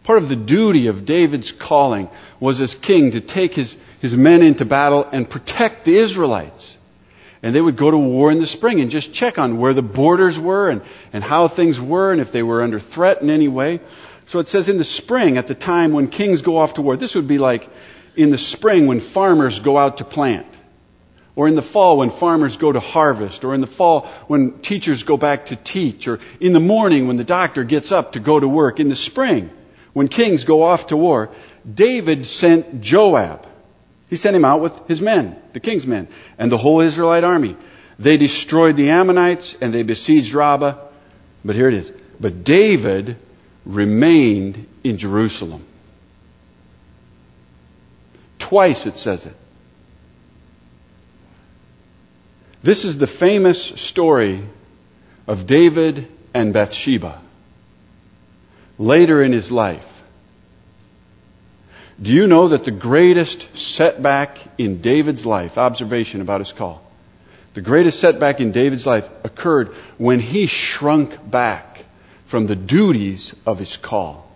Part 0.03 0.17
of 0.17 0.29
the 0.29 0.35
duty 0.35 0.87
of 0.87 1.05
David's 1.05 1.51
calling 1.51 2.09
was 2.39 2.59
as 2.59 2.75
king 2.75 3.11
to 3.11 3.21
take 3.21 3.53
his, 3.53 3.75
his 4.01 4.15
men 4.15 4.41
into 4.41 4.65
battle 4.65 5.07
and 5.09 5.29
protect 5.29 5.85
the 5.85 5.95
Israelites. 5.95 6.77
And 7.41 7.53
they 7.53 7.61
would 7.61 7.75
go 7.75 7.91
to 7.91 7.97
war 7.97 8.31
in 8.31 8.39
the 8.39 8.47
spring 8.47 8.79
and 8.79 8.89
just 8.89 9.13
check 9.13 9.37
on 9.37 9.57
where 9.57 9.73
the 9.73 9.81
borders 9.81 10.39
were 10.39 10.69
and, 10.69 10.81
and 11.11 11.23
how 11.23 11.47
things 11.47 11.79
were 11.79 12.11
and 12.11 12.21
if 12.21 12.31
they 12.31 12.43
were 12.43 12.61
under 12.61 12.79
threat 12.79 13.21
in 13.21 13.29
any 13.29 13.47
way. 13.49 13.81
So 14.25 14.39
it 14.39 14.47
says 14.47 14.69
in 14.69 14.77
the 14.77 14.83
spring, 14.83 15.38
at 15.38 15.47
the 15.47 15.55
time 15.55 15.91
when 15.91 16.07
kings 16.07 16.41
go 16.41 16.57
off 16.57 16.75
to 16.75 16.81
war, 16.81 16.95
this 16.95 17.15
would 17.15 17.27
be 17.27 17.38
like 17.38 17.69
in 18.15 18.31
the 18.31 18.38
spring 18.38 18.88
when 18.88 18.99
farmers 18.99 19.59
go 19.59 19.77
out 19.77 19.97
to 19.97 20.05
plant. 20.05 20.47
Or 21.36 21.47
in 21.47 21.55
the 21.55 21.63
fall 21.63 21.97
when 21.97 22.12
farmers 22.12 22.57
go 22.57 22.71
to 22.71 22.79
harvest, 22.79 23.43
or 23.43 23.55
in 23.55 23.62
the 23.62 23.67
fall 23.67 24.01
when 24.27 24.59
teachers 24.59 25.01
go 25.01 25.17
back 25.17 25.47
to 25.47 25.55
teach, 25.55 26.07
or 26.07 26.19
in 26.39 26.53
the 26.53 26.59
morning 26.59 27.07
when 27.07 27.17
the 27.17 27.23
doctor 27.23 27.63
gets 27.63 27.91
up 27.91 28.13
to 28.13 28.19
go 28.19 28.39
to 28.39 28.47
work, 28.47 28.79
in 28.79 28.89
the 28.89 28.95
spring 28.95 29.49
when 29.93 30.07
kings 30.07 30.43
go 30.43 30.63
off 30.63 30.88
to 30.88 30.97
war, 30.97 31.29
David 31.71 32.25
sent 32.25 32.81
Joab. 32.81 33.47
He 34.09 34.15
sent 34.15 34.36
him 34.36 34.45
out 34.45 34.62
with 34.62 34.88
his 34.88 35.01
men, 35.01 35.36
the 35.53 35.59
king's 35.59 35.88
men, 35.88 36.07
and 36.38 36.51
the 36.51 36.57
whole 36.57 36.81
Israelite 36.81 37.23
army. 37.23 37.55
They 37.97 38.17
destroyed 38.17 38.75
the 38.75 38.89
Ammonites 38.89 39.55
and 39.59 39.73
they 39.73 39.83
besieged 39.83 40.33
Rabbah. 40.33 40.75
But 41.45 41.55
here 41.55 41.67
it 41.67 41.73
is. 41.73 41.91
But 42.19 42.43
David 42.43 43.17
remained 43.65 44.67
in 44.84 44.97
Jerusalem. 44.97 45.65
Twice 48.39 48.86
it 48.86 48.95
says 48.95 49.26
it. 49.26 49.36
This 52.62 52.86
is 52.86 52.97
the 52.97 53.08
famous 53.08 53.62
story 53.62 54.41
of 55.28 55.45
David 55.47 56.08
and 56.34 56.54
Bathsheba 56.54 57.21
later 58.78 59.21
in 59.21 59.32
his 59.32 59.52
life. 59.52 59.89
Do 62.02 62.12
you 62.12 62.28
know 62.28 62.49
that 62.49 62.65
the 62.65 62.71
greatest 62.71 63.58
setback 63.58 64.39
in 64.58 64.82
David's 64.82 65.26
life, 65.26 65.58
observation 65.58 66.21
about 66.21 66.41
his 66.41 66.52
call, 66.52 66.82
the 67.54 67.62
greatest 67.62 67.99
setback 67.99 68.41
in 68.41 68.52
David's 68.52 68.86
life 68.86 69.08
occurred 69.23 69.69
when 69.97 70.19
he 70.19 70.47
shrunk 70.47 71.30
back 71.30 71.72
from 72.25 72.47
the 72.47 72.55
duties 72.55 73.33
of 73.45 73.59
his 73.59 73.77
call. 73.77 74.29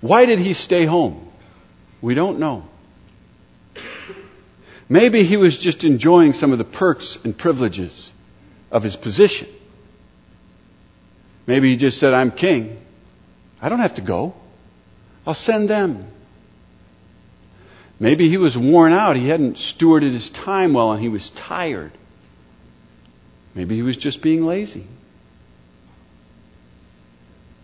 Why 0.00 0.26
did 0.26 0.38
he 0.38 0.52
stay 0.52 0.84
home? 0.84 1.28
We 2.00 2.14
don't 2.14 2.38
know. 2.38 2.68
Maybe 4.88 5.22
he 5.22 5.36
was 5.36 5.56
just 5.56 5.84
enjoying 5.84 6.34
some 6.34 6.52
of 6.52 6.58
the 6.58 6.64
perks 6.64 7.16
and 7.24 7.36
privileges 7.36 8.12
of 8.70 8.82
his 8.82 8.96
position. 8.96 9.48
Maybe 11.46 11.70
he 11.70 11.76
just 11.76 11.98
said, 11.98 12.12
I'm 12.12 12.30
king. 12.30 12.78
I 13.60 13.68
don't 13.68 13.78
have 13.78 13.94
to 13.94 14.00
go. 14.02 14.34
I'll 15.26 15.34
send 15.34 15.68
them. 15.68 16.08
Maybe 18.00 18.28
he 18.28 18.36
was 18.36 18.58
worn 18.58 18.92
out. 18.92 19.16
He 19.16 19.28
hadn't 19.28 19.56
stewarded 19.56 20.12
his 20.12 20.28
time 20.28 20.72
well 20.72 20.92
and 20.92 21.00
he 21.00 21.08
was 21.08 21.30
tired. 21.30 21.92
Maybe 23.54 23.76
he 23.76 23.82
was 23.82 23.96
just 23.96 24.20
being 24.20 24.44
lazy. 24.44 24.86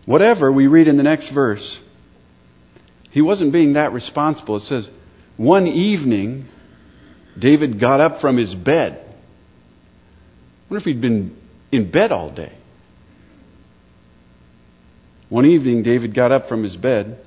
Whatever 0.09 0.51
we 0.51 0.65
read 0.65 0.87
in 0.87 0.97
the 0.97 1.03
next 1.03 1.29
verse, 1.29 1.79
he 3.11 3.21
wasn't 3.21 3.51
being 3.51 3.73
that 3.73 3.93
responsible. 3.93 4.55
It 4.55 4.63
says, 4.63 4.89
one 5.37 5.67
evening, 5.67 6.47
David 7.37 7.77
got 7.77 8.01
up 8.01 8.17
from 8.17 8.35
his 8.35 8.55
bed. 8.55 8.93
I 8.93 9.03
wonder 10.67 10.77
if 10.79 10.85
he'd 10.85 10.99
been 10.99 11.37
in 11.71 11.91
bed 11.91 12.11
all 12.11 12.31
day. 12.31 12.51
One 15.29 15.45
evening, 15.45 15.83
David 15.83 16.15
got 16.15 16.31
up 16.31 16.47
from 16.47 16.63
his 16.63 16.75
bed 16.75 17.23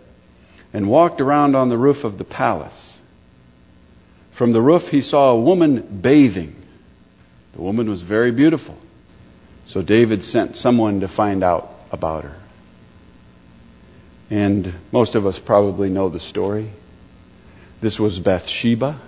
and 0.73 0.89
walked 0.89 1.21
around 1.21 1.55
on 1.55 1.69
the 1.69 1.79
roof 1.79 2.03
of 2.03 2.19
the 2.19 2.25
palace. 2.25 3.01
From 4.33 4.51
the 4.51 4.61
roof, 4.61 4.89
he 4.89 5.03
saw 5.03 5.31
a 5.31 5.41
woman 5.41 5.83
bathing. 6.03 6.57
The 7.53 7.63
woman 7.63 7.89
was 7.89 8.03
very 8.03 8.33
beautiful. 8.33 8.77
So 9.69 9.83
David 9.83 10.25
sent 10.25 10.57
someone 10.57 10.99
to 11.03 11.07
find 11.07 11.45
out 11.45 11.73
about 11.93 12.25
her. 12.25 12.42
And 14.33 14.73
most 14.93 15.15
of 15.15 15.27
us 15.27 15.39
probably 15.39 15.91
know 15.91 16.09
the 16.09 16.19
story. 16.19 16.71
This 17.83 18.01
was 18.01 18.19
Bathsheba. 18.19 18.99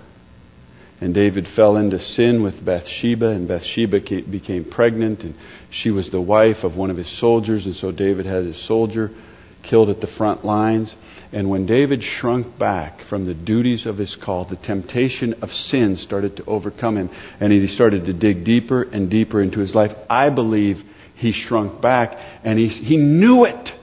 And 1.01 1.15
David 1.15 1.49
fell 1.49 1.79
into 1.79 1.99
sin 1.99 2.43
with 2.43 2.63
Bathsheba, 2.63 3.29
and 3.29 3.49
Bathsheba 3.49 4.01
became 4.01 4.65
pregnant, 4.65 5.25
and 5.25 5.35
she 5.71 5.91
was 5.91 6.11
the 6.11 6.21
wife 6.21 6.63
of 6.63 6.77
one 6.77 6.91
of 6.91 6.99
his 6.99 7.09
soldiers, 7.09 7.65
and 7.65 7.75
so 7.75 7.91
David 7.91 8.27
had 8.27 8.45
his 8.45 8.59
soldier 8.59 9.11
killed 9.63 9.89
at 9.89 10.03
the 10.03 10.07
front 10.07 10.45
lines. 10.45 10.95
And 11.33 11.49
when 11.49 11.65
David 11.65 12.05
shrunk 12.05 12.59
back 12.59 13.01
from 13.01 13.25
the 13.25 13.33
duties 13.33 13.87
of 13.87 13.97
his 13.97 14.17
call, 14.17 14.45
the 14.45 14.57
temptation 14.57 15.37
of 15.41 15.55
sin 15.55 15.97
started 15.97 16.37
to 16.37 16.45
overcome 16.47 16.99
him, 16.99 17.09
and 17.41 17.51
he 17.51 17.67
started 17.67 18.05
to 18.07 18.13
dig 18.13 18.45
deeper 18.45 18.83
and 18.83 19.09
deeper 19.09 19.41
into 19.41 19.61
his 19.61 19.75
life. 19.75 19.95
I 20.11 20.29
believe 20.29 20.85
he 21.15 21.33
shrunk 21.33 21.81
back, 21.81 22.21
and 22.45 22.59
he, 22.59 22.69
he 22.69 22.99
knew 22.99 23.47
it. 23.47 23.75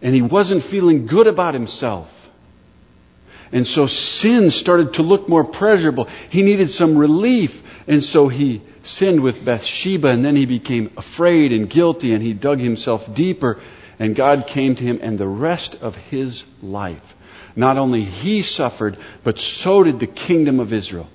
And 0.00 0.14
he 0.14 0.22
wasn't 0.22 0.62
feeling 0.62 1.06
good 1.06 1.26
about 1.26 1.54
himself. 1.54 2.14
And 3.50 3.66
so 3.66 3.86
sin 3.86 4.50
started 4.50 4.94
to 4.94 5.02
look 5.02 5.28
more 5.28 5.44
pleasurable. 5.44 6.08
He 6.28 6.42
needed 6.42 6.70
some 6.70 6.96
relief. 6.96 7.62
And 7.86 8.02
so 8.02 8.28
he 8.28 8.60
sinned 8.82 9.20
with 9.20 9.44
Bathsheba 9.44 10.08
and 10.08 10.24
then 10.24 10.36
he 10.36 10.46
became 10.46 10.90
afraid 10.96 11.52
and 11.52 11.68
guilty 11.68 12.14
and 12.14 12.22
he 12.22 12.32
dug 12.32 12.58
himself 12.58 13.12
deeper 13.14 13.58
and 13.98 14.14
God 14.14 14.46
came 14.46 14.76
to 14.76 14.84
him 14.84 15.00
and 15.02 15.18
the 15.18 15.28
rest 15.28 15.76
of 15.76 15.96
his 15.96 16.44
life. 16.62 17.16
Not 17.56 17.76
only 17.76 18.02
he 18.02 18.42
suffered, 18.42 18.96
but 19.24 19.38
so 19.38 19.82
did 19.82 19.98
the 19.98 20.06
kingdom 20.06 20.60
of 20.60 20.72
Israel 20.72 21.08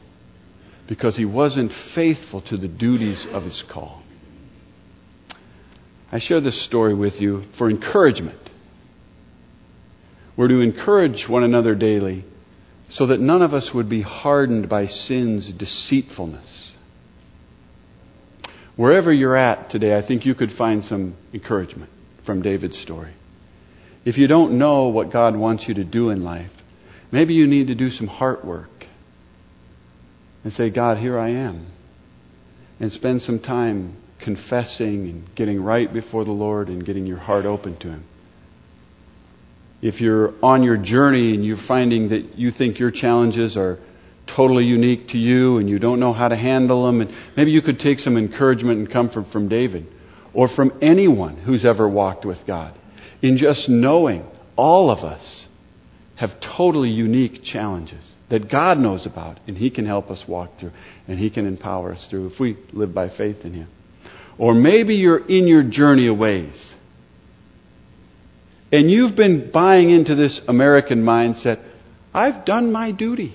because 0.87 1.15
he 1.15 1.25
wasn't 1.25 1.71
faithful 1.71 2.41
to 2.41 2.57
the 2.57 2.67
duties 2.67 3.25
of 3.27 3.45
his 3.45 3.63
call. 3.63 4.03
I 6.11 6.19
share 6.19 6.41
this 6.41 6.59
story 6.61 6.93
with 6.93 7.21
you 7.21 7.43
for 7.53 7.69
encouragement. 7.69 8.42
We're 10.35 10.47
to 10.47 10.61
encourage 10.61 11.29
one 11.29 11.43
another 11.43 11.75
daily 11.75 12.23
so 12.89 13.07
that 13.07 13.19
none 13.19 13.41
of 13.41 13.53
us 13.53 13.73
would 13.73 13.89
be 13.89 14.01
hardened 14.01 14.67
by 14.67 14.87
sin's 14.87 15.49
deceitfulness. 15.49 16.75
Wherever 18.75 19.13
you're 19.13 19.35
at 19.35 19.69
today, 19.69 19.95
I 19.95 20.01
think 20.01 20.25
you 20.25 20.33
could 20.33 20.51
find 20.51 20.83
some 20.83 21.13
encouragement 21.33 21.91
from 22.23 22.41
David's 22.41 22.77
story. 22.77 23.11
If 24.05 24.17
you 24.17 24.27
don't 24.27 24.57
know 24.57 24.87
what 24.87 25.11
God 25.11 25.35
wants 25.35 25.67
you 25.67 25.75
to 25.75 25.83
do 25.83 26.09
in 26.09 26.23
life, 26.23 26.63
maybe 27.11 27.35
you 27.35 27.45
need 27.45 27.67
to 27.67 27.75
do 27.75 27.91
some 27.91 28.07
heart 28.07 28.43
work 28.43 28.87
and 30.43 30.51
say, 30.51 30.71
God, 30.71 30.97
here 30.97 31.17
I 31.19 31.29
am. 31.29 31.67
And 32.79 32.91
spend 32.91 33.21
some 33.21 33.39
time 33.39 33.93
confessing 34.19 35.07
and 35.07 35.35
getting 35.35 35.63
right 35.63 35.91
before 35.91 36.25
the 36.25 36.31
Lord 36.31 36.69
and 36.69 36.83
getting 36.83 37.05
your 37.05 37.17
heart 37.17 37.45
open 37.45 37.77
to 37.77 37.89
Him 37.89 38.03
if 39.83 39.99
you're 39.99 40.33
on 40.41 40.63
your 40.63 40.77
journey 40.77 41.33
and 41.33 41.45
you're 41.45 41.57
finding 41.57 42.09
that 42.09 42.37
you 42.37 42.51
think 42.51 42.79
your 42.79 42.89
challenges 42.89 43.57
are 43.57 43.79
totally 44.25 44.63
unique 44.63 45.09
to 45.09 45.17
you 45.17 45.57
and 45.57 45.69
you 45.69 45.77
don't 45.77 45.99
know 45.99 46.13
how 46.13 46.29
to 46.29 46.37
handle 46.37 46.85
them, 46.85 47.01
and 47.01 47.11
maybe 47.35 47.51
you 47.51 47.61
could 47.61 47.81
take 47.81 47.99
some 47.99 48.15
encouragement 48.15 48.79
and 48.79 48.89
comfort 48.89 49.27
from 49.27 49.49
David 49.49 49.85
or 50.33 50.47
from 50.47 50.71
anyone 50.81 51.35
who's 51.35 51.65
ever 51.65 51.87
walked 51.87 52.25
with 52.25 52.45
God 52.45 52.73
in 53.21 53.35
just 53.35 53.67
knowing 53.67 54.25
all 54.55 54.89
of 54.89 55.03
us 55.03 55.45
have 56.15 56.39
totally 56.39 56.89
unique 56.89 57.43
challenges 57.43 57.99
that 58.29 58.47
God 58.47 58.79
knows 58.79 59.05
about 59.05 59.37
and 59.47 59.57
He 59.57 59.69
can 59.69 59.85
help 59.85 60.09
us 60.11 60.25
walk 60.25 60.59
through 60.59 60.71
and 61.09 61.19
He 61.19 61.29
can 61.29 61.45
empower 61.45 61.91
us 61.91 62.07
through 62.07 62.27
if 62.27 62.39
we 62.39 62.55
live 62.71 62.93
by 62.93 63.09
faith 63.09 63.43
in 63.43 63.51
Him. 63.51 63.67
Or 64.37 64.55
maybe 64.55 64.95
you're 64.95 65.27
in 65.27 65.45
your 65.45 65.61
journey 65.61 66.07
a 66.07 66.13
ways 66.13 66.73
and 68.73 68.89
you've 68.89 69.15
been 69.15 69.51
buying 69.51 69.91
into 69.91 70.15
this 70.15 70.41
American 70.47 71.03
mindset 71.03 71.59
I've 72.15 72.45
done 72.45 72.71
my 72.71 72.91
duty, 72.91 73.33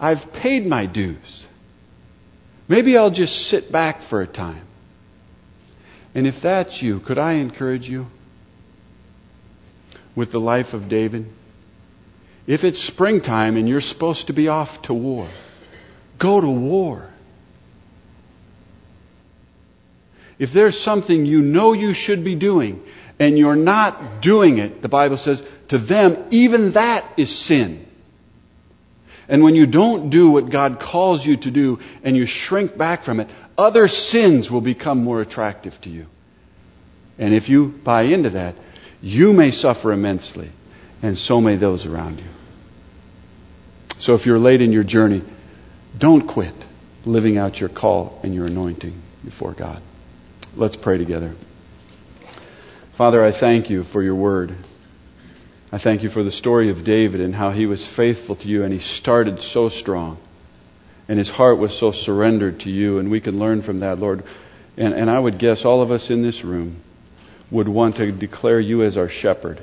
I've 0.00 0.32
paid 0.32 0.66
my 0.66 0.86
dues. 0.86 1.46
Maybe 2.66 2.98
I'll 2.98 3.10
just 3.10 3.46
sit 3.46 3.70
back 3.70 4.00
for 4.00 4.20
a 4.20 4.26
time. 4.26 4.62
And 6.14 6.26
if 6.26 6.40
that's 6.40 6.82
you, 6.82 6.98
could 7.00 7.18
I 7.18 7.34
encourage 7.34 7.88
you 7.88 8.08
with 10.16 10.32
the 10.32 10.40
life 10.40 10.74
of 10.74 10.88
David? 10.88 11.26
If 12.46 12.64
it's 12.64 12.80
springtime 12.80 13.56
and 13.56 13.68
you're 13.68 13.80
supposed 13.80 14.26
to 14.26 14.32
be 14.32 14.48
off 14.48 14.82
to 14.82 14.94
war, 14.94 15.28
go 16.18 16.40
to 16.40 16.48
war. 16.48 17.08
If 20.38 20.52
there's 20.52 20.78
something 20.78 21.26
you 21.26 21.42
know 21.42 21.72
you 21.72 21.94
should 21.94 22.24
be 22.24 22.34
doing 22.34 22.82
and 23.18 23.38
you're 23.38 23.56
not 23.56 24.20
doing 24.22 24.58
it, 24.58 24.82
the 24.82 24.88
Bible 24.88 25.16
says, 25.16 25.42
to 25.68 25.78
them, 25.78 26.16
even 26.30 26.72
that 26.72 27.04
is 27.16 27.36
sin. 27.36 27.86
And 29.28 29.42
when 29.42 29.54
you 29.54 29.66
don't 29.66 30.08
do 30.10 30.30
what 30.30 30.48
God 30.48 30.80
calls 30.80 31.24
you 31.24 31.36
to 31.38 31.50
do 31.50 31.80
and 32.02 32.16
you 32.16 32.24
shrink 32.24 32.76
back 32.78 33.02
from 33.02 33.20
it, 33.20 33.28
other 33.58 33.88
sins 33.88 34.50
will 34.50 34.60
become 34.60 35.04
more 35.04 35.20
attractive 35.20 35.78
to 35.82 35.90
you. 35.90 36.06
And 37.18 37.34
if 37.34 37.48
you 37.48 37.66
buy 37.66 38.02
into 38.02 38.30
that, 38.30 38.54
you 39.02 39.32
may 39.32 39.50
suffer 39.50 39.92
immensely, 39.92 40.50
and 41.02 41.16
so 41.16 41.40
may 41.40 41.56
those 41.56 41.84
around 41.84 42.18
you. 42.18 42.24
So 43.98 44.14
if 44.14 44.26
you're 44.26 44.38
late 44.38 44.62
in 44.62 44.72
your 44.72 44.84
journey, 44.84 45.22
don't 45.96 46.26
quit 46.26 46.54
living 47.04 47.36
out 47.36 47.60
your 47.60 47.68
call 47.68 48.20
and 48.22 48.34
your 48.34 48.46
anointing 48.46 48.94
before 49.24 49.52
God. 49.52 49.82
Let's 50.56 50.76
pray 50.76 50.98
together. 50.98 51.34
Father, 52.98 53.22
I 53.24 53.30
thank 53.30 53.70
you 53.70 53.84
for 53.84 54.02
your 54.02 54.16
word. 54.16 54.52
I 55.70 55.78
thank 55.78 56.02
you 56.02 56.10
for 56.10 56.24
the 56.24 56.32
story 56.32 56.70
of 56.70 56.82
David 56.82 57.20
and 57.20 57.32
how 57.32 57.50
he 57.52 57.66
was 57.66 57.86
faithful 57.86 58.34
to 58.34 58.48
you 58.48 58.64
and 58.64 58.72
he 58.72 58.80
started 58.80 59.40
so 59.40 59.68
strong. 59.68 60.18
And 61.06 61.16
his 61.16 61.30
heart 61.30 61.58
was 61.58 61.78
so 61.78 61.92
surrendered 61.92 62.58
to 62.62 62.72
you, 62.72 62.98
and 62.98 63.08
we 63.08 63.20
can 63.20 63.38
learn 63.38 63.62
from 63.62 63.80
that, 63.80 64.00
Lord. 64.00 64.24
And, 64.76 64.94
and 64.94 65.08
I 65.08 65.16
would 65.16 65.38
guess 65.38 65.64
all 65.64 65.80
of 65.80 65.92
us 65.92 66.10
in 66.10 66.22
this 66.22 66.42
room 66.42 66.80
would 67.52 67.68
want 67.68 67.98
to 67.98 68.10
declare 68.10 68.58
you 68.58 68.82
as 68.82 68.98
our 68.98 69.08
shepherd. 69.08 69.60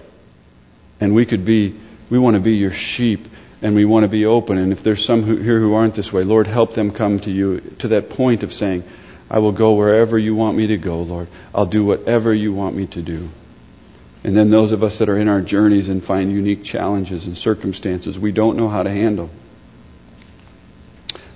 And 1.02 1.14
we 1.14 1.26
could 1.26 1.44
be, 1.44 1.76
we 2.10 2.18
want 2.18 2.38
to 2.38 2.42
be 2.42 2.54
your 2.54 2.72
sheep 2.72 3.28
and 3.62 3.76
we 3.76 3.84
want 3.84 4.06
to 4.06 4.10
be 4.10 4.26
open. 4.26 4.58
And 4.58 4.72
if 4.72 4.82
there's 4.82 5.04
some 5.04 5.24
who, 5.24 5.36
here 5.36 5.60
who 5.60 5.74
aren't 5.74 5.96
this 5.96 6.14
way, 6.14 6.24
Lord, 6.24 6.48
help 6.48 6.74
them 6.74 6.90
come 6.90 7.20
to 7.20 7.32
you 7.32 7.60
to 7.80 7.90
that 7.90 8.10
point 8.12 8.44
of 8.44 8.54
saying, 8.54 8.86
I 9.30 9.40
will 9.40 9.52
go 9.52 9.74
wherever 9.74 10.18
you 10.18 10.36
want 10.36 10.58
me 10.58 10.68
to 10.68 10.78
go, 10.78 11.02
Lord. 11.02 11.28
I'll 11.54 11.66
do 11.66 11.84
whatever 11.84 12.34
you 12.34 12.54
want 12.54 12.76
me 12.76 12.88
to 12.88 13.02
do. 13.02 13.30
And 14.24 14.36
then 14.36 14.50
those 14.50 14.72
of 14.72 14.84
us 14.84 15.00
that 15.00 15.10
are 15.10 15.18
in 15.18 15.28
our 15.28 15.42
journeys 15.42 15.90
and 15.90 16.04
find 16.04 16.32
unique 16.32 16.64
challenges 16.64 17.26
and 17.26 17.38
circumstances 17.38 18.18
we 18.18 18.32
don't 18.32 18.58
know 18.58 18.70
how 18.70 18.84
to 18.84 18.90
handle. 18.90 19.30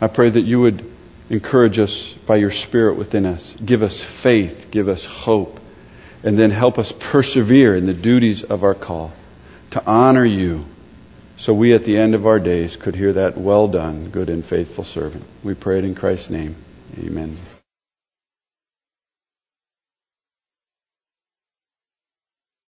I 0.01 0.07
pray 0.07 0.29
that 0.29 0.41
you 0.41 0.61
would 0.61 0.91
encourage 1.29 1.77
us 1.77 2.13
by 2.25 2.37
your 2.37 2.51
Spirit 2.51 2.95
within 2.95 3.25
us. 3.25 3.55
Give 3.63 3.83
us 3.83 4.01
faith. 4.01 4.69
Give 4.71 4.87
us 4.87 5.05
hope. 5.05 5.59
And 6.23 6.37
then 6.37 6.51
help 6.51 6.79
us 6.79 6.91
persevere 6.91 7.75
in 7.75 7.85
the 7.85 7.93
duties 7.93 8.43
of 8.43 8.63
our 8.63 8.75
call 8.75 9.11
to 9.71 9.85
honor 9.85 10.25
you 10.25 10.65
so 11.37 11.53
we 11.53 11.73
at 11.73 11.85
the 11.85 11.97
end 11.97 12.15
of 12.15 12.27
our 12.27 12.39
days 12.39 12.75
could 12.75 12.95
hear 12.95 13.13
that 13.13 13.37
well 13.37 13.67
done, 13.69 14.09
good 14.09 14.29
and 14.29 14.43
faithful 14.43 14.83
servant. 14.83 15.23
We 15.41 15.53
pray 15.53 15.77
it 15.77 15.85
in 15.85 15.95
Christ's 15.95 16.29
name. 16.29 16.55
Amen. 16.97 17.37